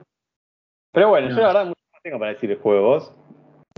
Pero 0.92 1.08
bueno, 1.08 1.28
yo 1.28 1.34
No. 1.36 1.40
la 1.40 1.46
verdad 1.48 1.64
mucho 1.66 1.80
más 1.92 2.02
tengo 2.02 2.18
para 2.18 2.32
decir 2.32 2.50
el 2.50 2.58
juego. 2.58 2.82
¿Vos? 2.88 3.12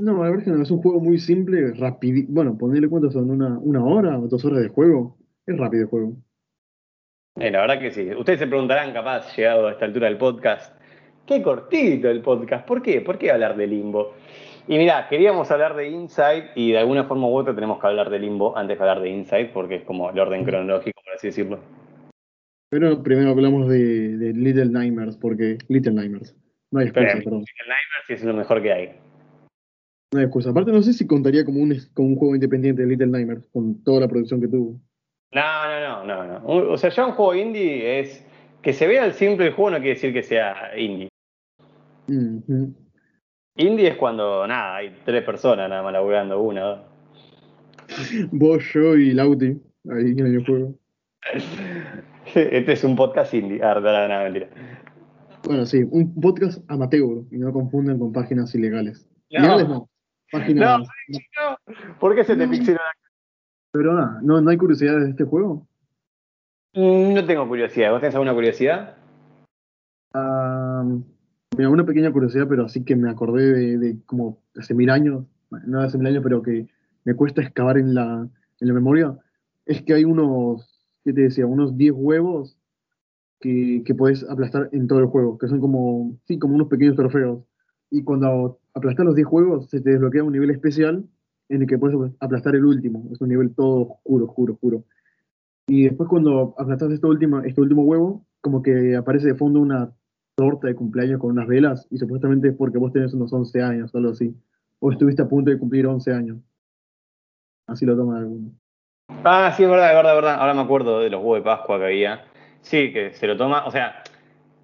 No, 0.02 0.14
la 0.14 0.20
verdad 0.30 0.38
es 0.38 0.44
que 0.44 0.50
no, 0.50 0.62
es 0.62 0.70
un 0.70 0.82
juego 0.82 1.00
muy 1.00 1.18
simple, 1.18 1.72
rápido. 1.74 2.26
Bueno, 2.28 2.56
ponerle 2.56 2.88
cuánto 2.88 3.10
son, 3.10 3.30
una, 3.30 3.58
una 3.58 3.84
hora 3.84 4.18
o 4.18 4.26
dos 4.28 4.44
horas 4.44 4.60
de 4.62 4.68
juego. 4.68 5.16
Es 5.46 5.56
rápido 5.58 5.82
el 5.84 5.88
juego. 5.88 6.12
Eh, 7.36 7.50
la 7.50 7.60
verdad 7.60 7.78
que 7.78 7.90
sí. 7.90 8.10
Ustedes 8.14 8.40
se 8.40 8.46
preguntarán, 8.46 8.92
capaz, 8.92 9.36
llegado 9.36 9.68
a 9.68 9.72
esta 9.72 9.84
altura 9.84 10.08
del 10.08 10.18
podcast, 10.18 10.74
qué 11.26 11.42
cortito 11.42 12.08
el 12.08 12.22
podcast. 12.22 12.66
¿Por 12.66 12.82
qué? 12.82 13.00
¿Por 13.02 13.18
qué 13.18 13.30
hablar 13.30 13.56
de 13.56 13.66
Limbo? 13.66 14.14
Y 14.68 14.78
mirá, 14.78 15.08
queríamos 15.08 15.50
hablar 15.50 15.74
de 15.74 15.88
Inside 15.88 16.50
y 16.54 16.72
de 16.72 16.78
alguna 16.78 17.04
forma 17.04 17.26
u 17.26 17.34
otra 17.36 17.54
tenemos 17.54 17.80
que 17.80 17.86
hablar 17.86 18.10
de 18.10 18.18
Limbo 18.18 18.56
antes 18.56 18.78
de 18.78 18.82
hablar 18.82 19.00
de 19.00 19.10
Inside 19.10 19.50
porque 19.52 19.76
es 19.76 19.82
como 19.84 20.10
el 20.10 20.18
orden 20.18 20.44
cronológico, 20.44 21.00
por 21.04 21.14
así 21.14 21.28
decirlo. 21.28 21.58
Pero 22.70 23.02
primero 23.02 23.30
hablamos 23.30 23.68
de, 23.68 24.16
de 24.16 24.32
Little 24.32 24.66
Nightmares, 24.66 25.16
porque. 25.16 25.58
Little 25.68 25.92
Nightmares. 25.92 26.36
No 26.70 26.78
hay 26.80 26.86
excusa, 26.86 27.06
Pero 27.14 27.24
perdón. 27.24 27.40
el 27.40 27.68
Nightmares 27.68 28.10
es 28.10 28.24
lo 28.24 28.34
mejor 28.34 28.62
que 28.62 28.72
hay. 28.72 28.92
No 30.12 30.20
hay 30.20 30.24
excusa. 30.26 30.50
Aparte, 30.50 30.70
no 30.70 30.82
sé 30.82 30.92
si 30.92 31.06
contaría 31.06 31.44
como 31.44 31.60
un, 31.60 31.76
como 31.94 32.08
un 32.08 32.16
juego 32.16 32.34
independiente 32.36 32.82
de 32.82 32.88
Little 32.88 33.08
Nightmares, 33.08 33.48
con 33.52 33.82
toda 33.82 34.00
la 34.00 34.08
producción 34.08 34.40
que 34.40 34.46
tuvo. 34.46 34.80
No, 35.32 35.80
no, 35.80 36.04
no, 36.04 36.24
no, 36.24 36.40
no. 36.40 36.70
O 36.72 36.76
sea, 36.76 36.90
ya 36.90 37.06
un 37.06 37.12
juego 37.12 37.34
indie 37.34 37.98
es. 38.00 38.24
Que 38.62 38.72
se 38.72 38.86
vea 38.86 39.04
el 39.06 39.14
simple 39.14 39.50
juego 39.52 39.70
no 39.70 39.76
quiere 39.78 39.94
decir 39.94 40.12
que 40.12 40.22
sea 40.22 40.78
indie. 40.78 41.08
Mhm. 42.06 42.74
Indie 43.60 43.88
es 43.88 43.96
cuando, 43.96 44.46
nada, 44.46 44.76
hay 44.76 44.96
tres 45.04 45.22
personas 45.22 45.68
nada 45.68 45.82
más 45.82 45.92
laburando, 45.92 46.40
una, 46.40 46.60
dos. 46.62 46.80
Vos, 48.32 48.64
yo 48.72 48.96
y 48.96 49.12
Lauti, 49.12 49.60
ahí 49.90 50.12
en 50.12 50.26
el 50.26 50.46
juego. 50.46 50.74
Este 52.34 52.72
es 52.72 52.84
un 52.84 52.94
podcast 52.94 53.34
indie. 53.34 53.60
Ah, 53.62 53.74
no, 53.74 53.80
no, 53.80 54.08
no, 54.08 54.22
mentira. 54.24 54.48
Bueno, 55.44 55.66
sí, 55.66 55.82
un 55.90 56.14
podcast 56.20 56.62
amateur, 56.70 57.24
y 57.30 57.38
no 57.38 57.52
confunden 57.52 57.98
con 57.98 58.12
páginas 58.12 58.54
ilegales. 58.54 59.08
No. 59.30 59.38
Ilegales 59.40 59.68
no. 59.68 59.90
Páginas. 60.30 60.80
No, 61.08 61.56
¿Por 61.98 62.14
qué 62.14 62.22
se 62.24 62.36
te 62.36 62.44
No. 62.46 62.50
pixeló 62.52 62.78
Pero 63.72 63.94
nada, 63.94 64.20
¿no, 64.22 64.40
¿no 64.40 64.50
hay 64.50 64.56
curiosidades 64.56 65.04
de 65.04 65.10
este 65.10 65.24
juego? 65.24 65.66
Mm, 66.74 67.14
No 67.14 67.24
tengo 67.26 67.48
curiosidad. 67.48 67.90
¿Vos 67.90 68.00
tenés 68.00 68.14
alguna 68.14 68.32
curiosidad? 68.34 68.96
Ah, 70.14 70.84
una 71.58 71.84
pequeña 71.84 72.12
curiosidad, 72.12 72.46
pero 72.48 72.64
así 72.64 72.84
que 72.84 72.96
me 72.96 73.10
acordé 73.10 73.78
de, 73.78 73.98
como 74.06 74.38
hace 74.56 74.74
mil 74.74 74.90
años, 74.90 75.24
no 75.66 75.80
hace 75.80 75.98
mil 75.98 76.06
años, 76.06 76.22
pero 76.22 76.42
que 76.42 76.68
me 77.04 77.14
cuesta 77.14 77.42
excavar 77.42 77.78
en 77.78 77.94
la, 77.94 78.28
en 78.60 78.68
la 78.68 78.74
memoria, 78.74 79.18
es 79.66 79.82
que 79.82 79.94
hay 79.94 80.04
unos, 80.04 80.86
¿qué 81.04 81.12
te 81.12 81.22
decía? 81.22 81.46
Unos 81.46 81.76
10 81.76 81.92
huevos 81.94 82.56
que, 83.40 83.82
que 83.84 83.94
puedes 83.94 84.28
aplastar 84.28 84.68
en 84.72 84.86
todo 84.86 85.00
el 85.00 85.06
juego, 85.06 85.38
que 85.38 85.48
son 85.48 85.60
como, 85.60 86.16
sí, 86.26 86.38
como 86.38 86.54
unos 86.54 86.68
pequeños 86.68 86.96
trofeos. 86.96 87.42
Y 87.90 88.04
cuando 88.04 88.60
aplastas 88.74 89.06
los 89.06 89.16
10 89.16 89.28
huevos, 89.30 89.70
se 89.70 89.80
te 89.80 89.90
desbloquea 89.90 90.22
un 90.22 90.32
nivel 90.32 90.50
especial 90.50 91.04
en 91.48 91.62
el 91.62 91.68
que 91.68 91.78
puedes 91.78 91.96
aplastar 92.20 92.54
el 92.54 92.64
último. 92.64 93.08
Es 93.12 93.20
un 93.20 93.28
nivel 93.28 93.54
todo 93.54 93.80
oscuro, 93.80 94.26
oscuro, 94.26 94.54
oscuro. 94.54 94.84
Y 95.66 95.84
después 95.84 96.08
cuando 96.08 96.54
aplastas 96.58 96.92
este 96.92 97.06
último, 97.06 97.40
este 97.40 97.60
último 97.60 97.82
huevo, 97.82 98.24
como 98.40 98.62
que 98.62 98.96
aparece 98.96 99.28
de 99.28 99.34
fondo 99.34 99.60
una 99.60 99.92
torta 100.40 100.68
de 100.68 100.74
cumpleaños 100.74 101.20
con 101.20 101.30
unas 101.32 101.46
velas 101.46 101.86
y 101.90 101.98
supuestamente 101.98 102.48
es 102.48 102.54
porque 102.56 102.78
vos 102.78 102.92
tenés 102.92 103.12
unos 103.12 103.30
11 103.32 103.60
años 103.62 103.94
algo 103.94 104.10
así. 104.10 104.34
O 104.78 104.90
estuviste 104.90 105.20
a 105.20 105.28
punto 105.28 105.50
de 105.50 105.58
cumplir 105.58 105.86
11 105.86 106.12
años. 106.12 106.38
Así 107.66 107.84
lo 107.84 107.94
toman 107.94 108.16
algunos. 108.22 108.52
Ah, 109.22 109.52
sí, 109.54 109.64
es 109.64 109.68
verdad, 109.68 109.90
es 109.90 109.96
verdad, 109.96 110.12
es 110.12 110.22
verdad. 110.22 110.36
Ahora 110.40 110.54
me 110.54 110.62
acuerdo 110.62 111.00
de 111.00 111.10
los 111.10 111.20
huevos 111.20 111.38
de 111.40 111.42
Pascua 111.42 111.78
que 111.78 111.84
había. 111.84 112.24
Sí, 112.62 112.90
que 112.92 113.12
se 113.12 113.26
lo 113.26 113.36
toma, 113.36 113.66
o 113.66 113.70
sea, 113.70 114.02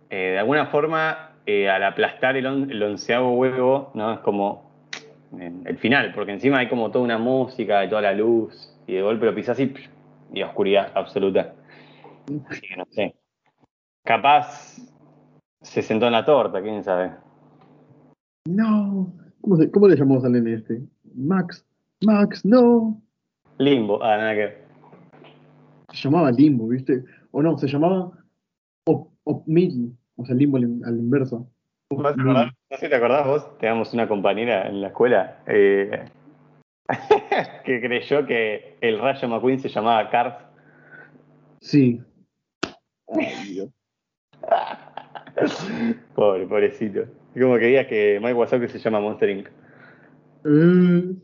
eh, 0.09 0.31
de 0.33 0.39
alguna 0.39 0.67
forma, 0.67 1.33
eh, 1.45 1.69
al 1.69 1.83
aplastar 1.85 2.37
el, 2.37 2.47
on- 2.47 2.71
el 2.71 2.83
onceavo 2.83 3.33
huevo, 3.37 3.91
¿no? 3.95 4.15
Es 4.15 4.21
como 4.21 4.71
el 5.39 5.77
final, 5.79 6.13
porque 6.15 6.33
encima 6.33 6.59
hay 6.59 6.69
como 6.69 6.91
toda 6.91 7.05
una 7.05 7.19
música 7.19 7.85
y 7.85 7.89
toda 7.91 8.01
la 8.01 8.13
luz, 8.15 8.73
y 8.87 8.95
de 8.95 9.03
golpe 9.03 9.27
lo 9.27 9.35
pisas 9.35 9.59
y, 9.61 9.75
y 10.33 10.43
oscuridad 10.43 10.91
absoluta. 10.95 11.53
Así 12.49 12.61
que 12.63 12.77
no 12.77 12.87
sé. 12.91 13.15
Capaz 14.05 14.79
se 15.67 15.83
sentó 15.83 16.07
en 16.07 16.13
la 16.13 16.25
torta, 16.25 16.63
quién 16.63 16.83
sabe. 16.85 17.13
No. 18.49 19.13
¿Cómo, 19.41 19.57
se- 19.57 19.71
cómo 19.71 19.89
le 19.89 19.97
llamamos 19.97 20.25
al 20.25 20.33
nene 20.33 20.55
este? 20.55 20.81
Max. 21.15 21.65
Max, 22.05 22.45
no. 22.45 23.01
Limbo, 23.59 24.03
ah, 24.03 24.17
nada 24.17 24.33
que 24.35 24.39
ver. 24.39 24.65
Se 25.93 26.03
llamaba 26.03 26.31
Limbo, 26.31 26.69
¿viste? 26.69 27.05
O 27.33 27.43
no, 27.43 27.57
se 27.59 27.67
llamaba 27.67 28.13
Op, 28.87 29.11
Opmil. 29.25 29.97
O 30.17 30.25
sea, 30.25 30.35
Limbo 30.35 30.57
al, 30.57 30.65
inverso. 30.65 31.49
¿Vos 31.91 32.15
te 32.15 32.21
acordás? 32.21 32.47
No 32.71 32.77
sé 32.77 32.85
si 32.85 32.89
te 32.89 32.97
acordás 32.97 33.27
vos, 33.27 33.59
teníamos 33.59 33.93
una 33.95 34.09
compañera 34.09 34.69
en 34.69 34.81
la 34.81 34.89
escuela 34.89 35.39
eh, 35.47 36.05
que 37.65 37.81
creyó 37.81 38.27
que 38.27 38.77
el 38.81 38.99
Rayo 38.99 39.29
McQueen 39.29 39.61
se 39.61 39.69
llamaba 39.69 40.09
Cars. 40.11 40.35
Sí. 41.61 42.01
Ay, 43.09 43.53
Dios. 43.53 43.71
Pobre, 46.15 46.47
pobrecito. 46.47 47.05
Como 47.35 47.59
que 47.59 47.67
digas 47.67 47.87
que 47.87 48.19
Mike 48.21 48.35
Wazowski 48.35 48.69
se 48.69 48.79
llama 48.79 49.01
Monster 49.01 49.29
Inc. 49.29 49.49
Eh, 50.45 51.15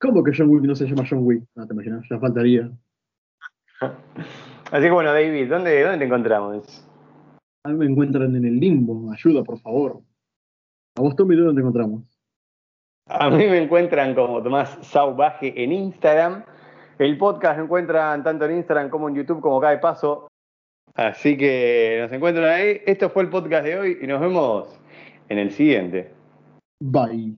¿Cómo 0.00 0.22
que 0.22 0.32
John 0.36 0.50
Wick 0.50 0.62
no 0.62 0.74
se 0.76 0.86
llama 0.86 1.04
John 1.08 1.20
Wick? 1.22 1.42
No 1.56 1.66
te 1.66 1.74
imaginas, 1.74 2.06
ya 2.08 2.18
faltaría. 2.18 2.70
Así 4.70 4.82
que 4.84 4.90
bueno, 4.90 5.12
David, 5.12 5.48
¿dónde, 5.48 5.82
dónde 5.82 5.98
te 5.98 6.04
encontramos? 6.04 6.86
A 7.64 7.70
mí 7.70 7.76
me 7.76 7.86
encuentran 7.86 8.36
en 8.36 8.44
el 8.44 8.60
limbo. 8.60 9.10
Ayuda, 9.12 9.42
por 9.42 9.58
favor. 9.60 10.00
A 10.96 11.00
vos, 11.00 11.16
Tommy, 11.16 11.34
¿dónde 11.34 11.54
te 11.54 11.60
encontramos? 11.60 12.04
A 13.06 13.30
mí 13.30 13.46
me 13.46 13.62
encuentran 13.62 14.14
como 14.14 14.42
Tomás 14.42 14.78
Sauvaje 14.82 15.52
en 15.62 15.72
Instagram. 15.72 16.44
El 16.98 17.16
podcast 17.16 17.58
lo 17.58 17.64
encuentran 17.64 18.22
tanto 18.22 18.44
en 18.44 18.58
Instagram 18.58 18.90
como 18.90 19.08
en 19.08 19.16
YouTube, 19.16 19.40
como 19.40 19.60
cada 19.60 19.80
paso. 19.80 20.28
Así 20.98 21.36
que 21.36 21.98
nos 22.00 22.12
encuentran 22.12 22.46
ahí. 22.46 22.80
Esto 22.84 23.08
fue 23.08 23.22
el 23.22 23.28
podcast 23.28 23.64
de 23.64 23.78
hoy 23.78 23.98
y 24.02 24.06
nos 24.08 24.20
vemos 24.20 24.80
en 25.28 25.38
el 25.38 25.52
siguiente. 25.52 26.10
Bye. 26.80 27.36